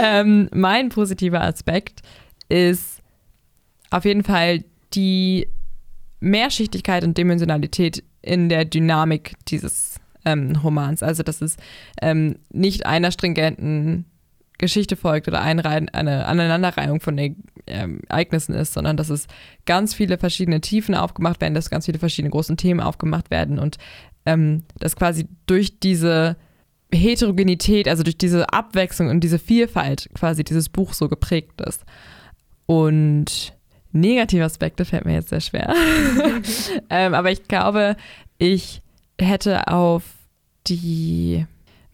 [0.00, 2.00] Ähm, mein positiver Aspekt
[2.48, 3.00] ist
[3.90, 4.64] auf jeden Fall
[4.94, 5.48] die
[6.20, 11.02] Mehrschichtigkeit und Dimensionalität in der Dynamik dieses ähm, Romans.
[11.02, 11.56] Also, dass es
[12.00, 14.06] ähm, nicht einer stringenten
[14.62, 19.26] Geschichte folgt oder Einreihen, eine Aneinanderreihung von ähm, Ereignissen ist, sondern dass es
[19.66, 23.78] ganz viele verschiedene Tiefen aufgemacht werden, dass ganz viele verschiedene großen Themen aufgemacht werden und
[24.24, 26.36] ähm, dass quasi durch diese
[26.92, 31.84] Heterogenität, also durch diese Abwechslung und diese Vielfalt quasi dieses Buch so geprägt ist.
[32.66, 33.54] Und
[33.90, 35.74] negative Aspekte fällt mir jetzt sehr schwer.
[36.90, 37.96] ähm, aber ich glaube,
[38.38, 38.80] ich
[39.18, 40.04] hätte auf
[40.68, 41.46] die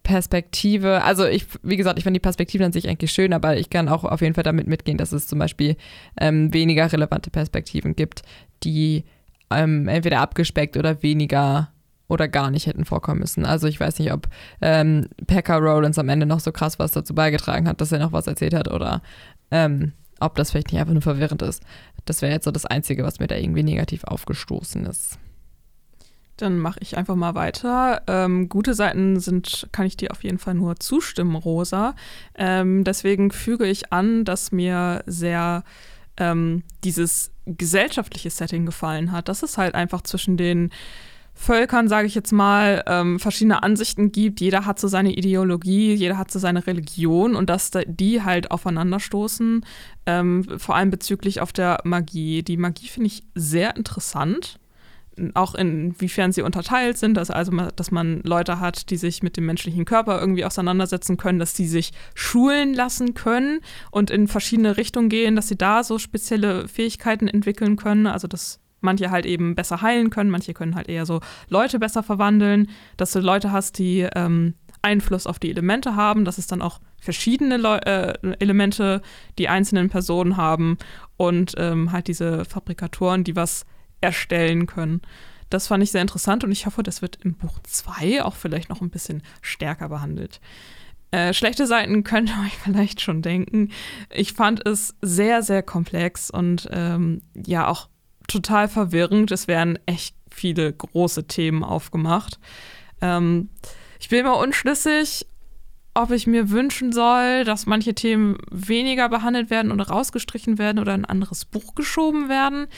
[0.09, 3.69] Perspektive, also ich, wie gesagt, ich finde die Perspektive an sich eigentlich schön, aber ich
[3.69, 5.77] kann auch auf jeden Fall damit mitgehen, dass es zum Beispiel
[6.19, 8.23] ähm, weniger relevante Perspektiven gibt,
[8.63, 9.05] die
[9.51, 11.69] ähm, entweder abgespeckt oder weniger
[12.09, 13.45] oder gar nicht hätten vorkommen müssen.
[13.45, 14.29] Also ich weiß nicht, ob
[14.63, 18.13] ähm, Pekka Rowlands am Ende noch so krass was dazu beigetragen hat, dass er noch
[18.13, 19.03] was erzählt hat oder
[19.51, 21.63] ähm, ob das vielleicht nicht einfach nur verwirrend ist.
[22.07, 25.19] Das wäre jetzt so das Einzige, was mir da irgendwie negativ aufgestoßen ist.
[26.39, 28.03] Dann mache ich einfach mal weiter.
[28.07, 31.95] Ähm, gute Seiten sind, kann ich dir auf jeden Fall nur zustimmen, Rosa.
[32.35, 35.65] Ähm, deswegen füge ich an, dass mir sehr
[36.17, 39.29] ähm, dieses gesellschaftliche Setting gefallen hat.
[39.29, 40.71] Dass es halt einfach zwischen den
[41.35, 44.41] Völkern, sage ich jetzt mal, ähm, verschiedene Ansichten gibt.
[44.41, 49.65] Jeder hat so seine Ideologie, jeder hat so seine Religion und dass die halt aufeinanderstoßen,
[50.07, 52.43] ähm, vor allem bezüglich auf der Magie.
[52.43, 54.59] Die Magie finde ich sehr interessant
[55.35, 59.47] auch inwiefern sie unterteilt sind, dass also dass man Leute hat, die sich mit dem
[59.47, 63.61] menschlichen Körper irgendwie auseinandersetzen können, dass sie sich schulen lassen können
[63.91, 68.61] und in verschiedene Richtungen gehen, dass sie da so spezielle Fähigkeiten entwickeln können, also dass
[68.81, 73.13] manche halt eben besser heilen können, manche können halt eher so Leute besser verwandeln, dass
[73.13, 77.57] du Leute hast, die ähm, Einfluss auf die Elemente haben, dass es dann auch verschiedene
[77.57, 79.03] Le äh, Elemente
[79.39, 80.79] die einzelnen Personen haben
[81.17, 83.65] und ähm, halt diese Fabrikatoren, die was
[84.01, 85.03] erstellen können.
[85.51, 88.69] Das fand ich sehr interessant und ich hoffe, das wird im Buch 2 auch vielleicht
[88.69, 90.41] noch ein bisschen stärker behandelt.
[91.11, 93.71] Äh, schlechte Seiten könnt ihr euch vielleicht schon denken.
[94.11, 97.89] Ich fand es sehr, sehr komplex und ähm, ja auch
[98.27, 99.31] total verwirrend.
[99.31, 102.39] Es werden echt viele große Themen aufgemacht.
[103.01, 103.49] Ähm,
[104.01, 105.27] ich bin mir unschlüssig,
[105.95, 110.95] ob ich mir wünschen soll, dass manche Themen weniger behandelt werden oder rausgestrichen werden oder
[110.95, 112.69] in ein anderes Buch geschoben werden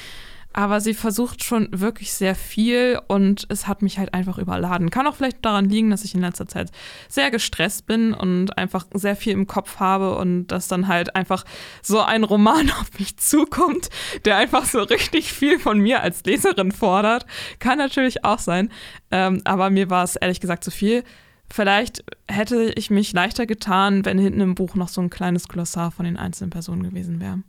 [0.53, 4.91] aber sie versucht schon wirklich sehr viel und es hat mich halt einfach überladen.
[4.91, 6.71] Kann auch vielleicht daran liegen, dass ich in letzter Zeit
[7.09, 11.45] sehr gestresst bin und einfach sehr viel im Kopf habe und dass dann halt einfach
[11.83, 13.91] so ein Roman auf mich zukommt,
[14.25, 17.27] der einfach so richtig viel von mir als Leserin fordert.
[17.61, 18.71] Kann natürlich auch sein,
[19.13, 21.05] ähm, aber mir war es ehrlich gesagt zu viel.
[21.53, 25.91] Vielleicht hätte ich mich leichter getan, wenn hinten im Buch noch so ein kleines Glossar
[25.91, 27.43] von den einzelnen Personen gewesen wäre.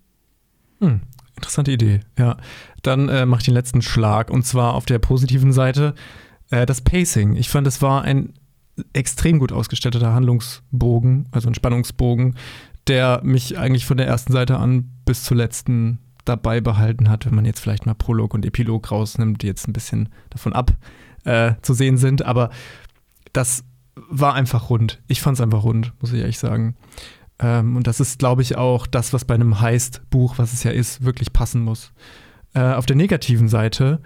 [0.80, 1.02] Hm,
[1.42, 2.38] Interessante Idee, ja.
[2.84, 5.96] Dann äh, mache ich den letzten Schlag und zwar auf der positiven Seite
[6.52, 7.36] äh, das Pacing.
[7.36, 8.34] Ich fand, es war ein
[8.94, 12.36] extrem gut ausgestatteter Handlungsbogen, also ein Spannungsbogen,
[12.88, 17.36] der mich eigentlich von der ersten Seite an bis zur letzten dabei behalten hat, wenn
[17.36, 20.74] man jetzt vielleicht mal Prolog und Epilog rausnimmt, die jetzt ein bisschen davon ab
[21.24, 22.24] äh, zu sehen sind.
[22.24, 22.52] Aber
[23.34, 23.64] das
[23.96, 25.02] war einfach rund.
[25.08, 26.76] Ich fand es einfach rund, muss ich ehrlich sagen.
[27.42, 30.72] Ähm, und das ist, glaube ich, auch das, was bei einem Heist-Buch, was es ja
[30.72, 31.92] ist, wirklich passen muss.
[32.54, 34.00] Äh, auf der negativen Seite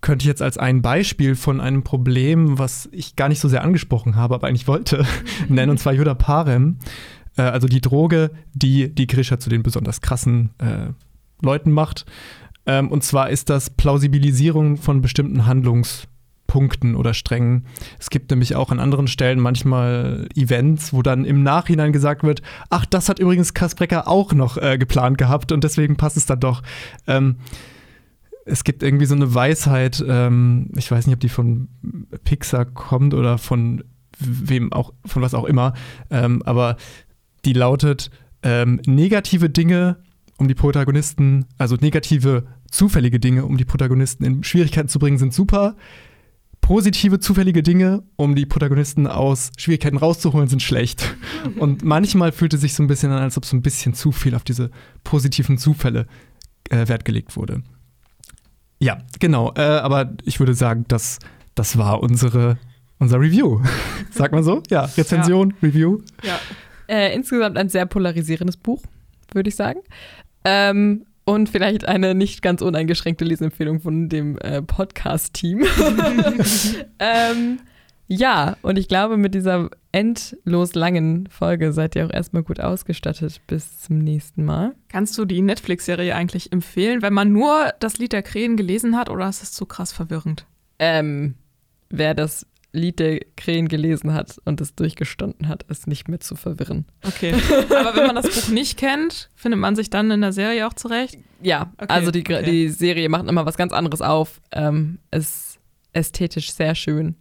[0.00, 3.62] könnte ich jetzt als ein Beispiel von einem Problem, was ich gar nicht so sehr
[3.62, 5.06] angesprochen habe, aber eigentlich wollte,
[5.48, 6.78] nennen, und zwar Yoda Parem.
[7.36, 10.92] Äh, also die Droge, die die Grisha zu den besonders krassen äh,
[11.40, 12.04] Leuten macht.
[12.66, 16.06] Ähm, und zwar ist das Plausibilisierung von bestimmten Handlungs-
[16.52, 17.64] Punkten oder Strängen.
[17.98, 22.42] Es gibt nämlich auch an anderen Stellen manchmal Events, wo dann im Nachhinein gesagt wird,
[22.68, 26.40] ach, das hat übrigens Kasprecker auch noch äh, geplant gehabt und deswegen passt es dann
[26.40, 26.62] doch.
[27.06, 27.36] Ähm,
[28.44, 31.68] es gibt irgendwie so eine Weisheit, ähm, ich weiß nicht, ob die von
[32.22, 33.82] Pixar kommt oder von
[34.18, 35.72] wem auch, von was auch immer,
[36.10, 36.76] ähm, aber
[37.46, 38.10] die lautet,
[38.42, 40.02] ähm, negative Dinge
[40.36, 45.32] um die Protagonisten, also negative zufällige Dinge, um die Protagonisten in Schwierigkeiten zu bringen, sind
[45.32, 45.76] super
[46.62, 51.14] positive, zufällige Dinge, um die Protagonisten aus Schwierigkeiten rauszuholen, sind schlecht.
[51.58, 54.12] Und manchmal fühlt es sich so ein bisschen an, als ob so ein bisschen zu
[54.12, 54.70] viel auf diese
[55.04, 56.06] positiven Zufälle
[56.70, 57.62] äh, Wert gelegt wurde.
[58.78, 59.52] Ja, genau.
[59.54, 61.18] Äh, aber ich würde sagen, das
[61.54, 62.58] das war unsere,
[62.98, 63.60] unser Review.
[64.10, 64.62] Sagt man so?
[64.70, 66.00] Ja, Rezension, Review.
[66.22, 66.38] Ja.
[66.88, 68.82] Äh, insgesamt ein sehr polarisierendes Buch,
[69.32, 69.80] würde ich sagen.
[70.44, 75.64] Ähm, und vielleicht eine nicht ganz uneingeschränkte Lesempfehlung von dem äh, Podcast-Team.
[76.98, 77.60] ähm,
[78.08, 83.40] ja, und ich glaube, mit dieser endlos langen Folge seid ihr auch erstmal gut ausgestattet
[83.46, 84.74] bis zum nächsten Mal.
[84.88, 89.08] Kannst du die Netflix-Serie eigentlich empfehlen, wenn man nur das Lied der Krähen gelesen hat
[89.08, 90.46] oder ist es zu krass verwirrend?
[90.78, 91.36] Ähm,
[91.90, 96.36] wer das Lied der Krähen gelesen hat und es durchgestanden hat, ist nicht mehr zu
[96.36, 96.86] verwirren.
[97.06, 97.34] Okay.
[97.70, 100.72] Aber wenn man das Buch nicht kennt, findet man sich dann in der Serie auch
[100.72, 101.18] zurecht?
[101.42, 102.42] Ja, Okay, also die, okay.
[102.42, 104.40] die Serie macht immer was ganz anderes auf.
[104.52, 105.58] Ähm, ist
[105.92, 107.16] ästhetisch sehr schön.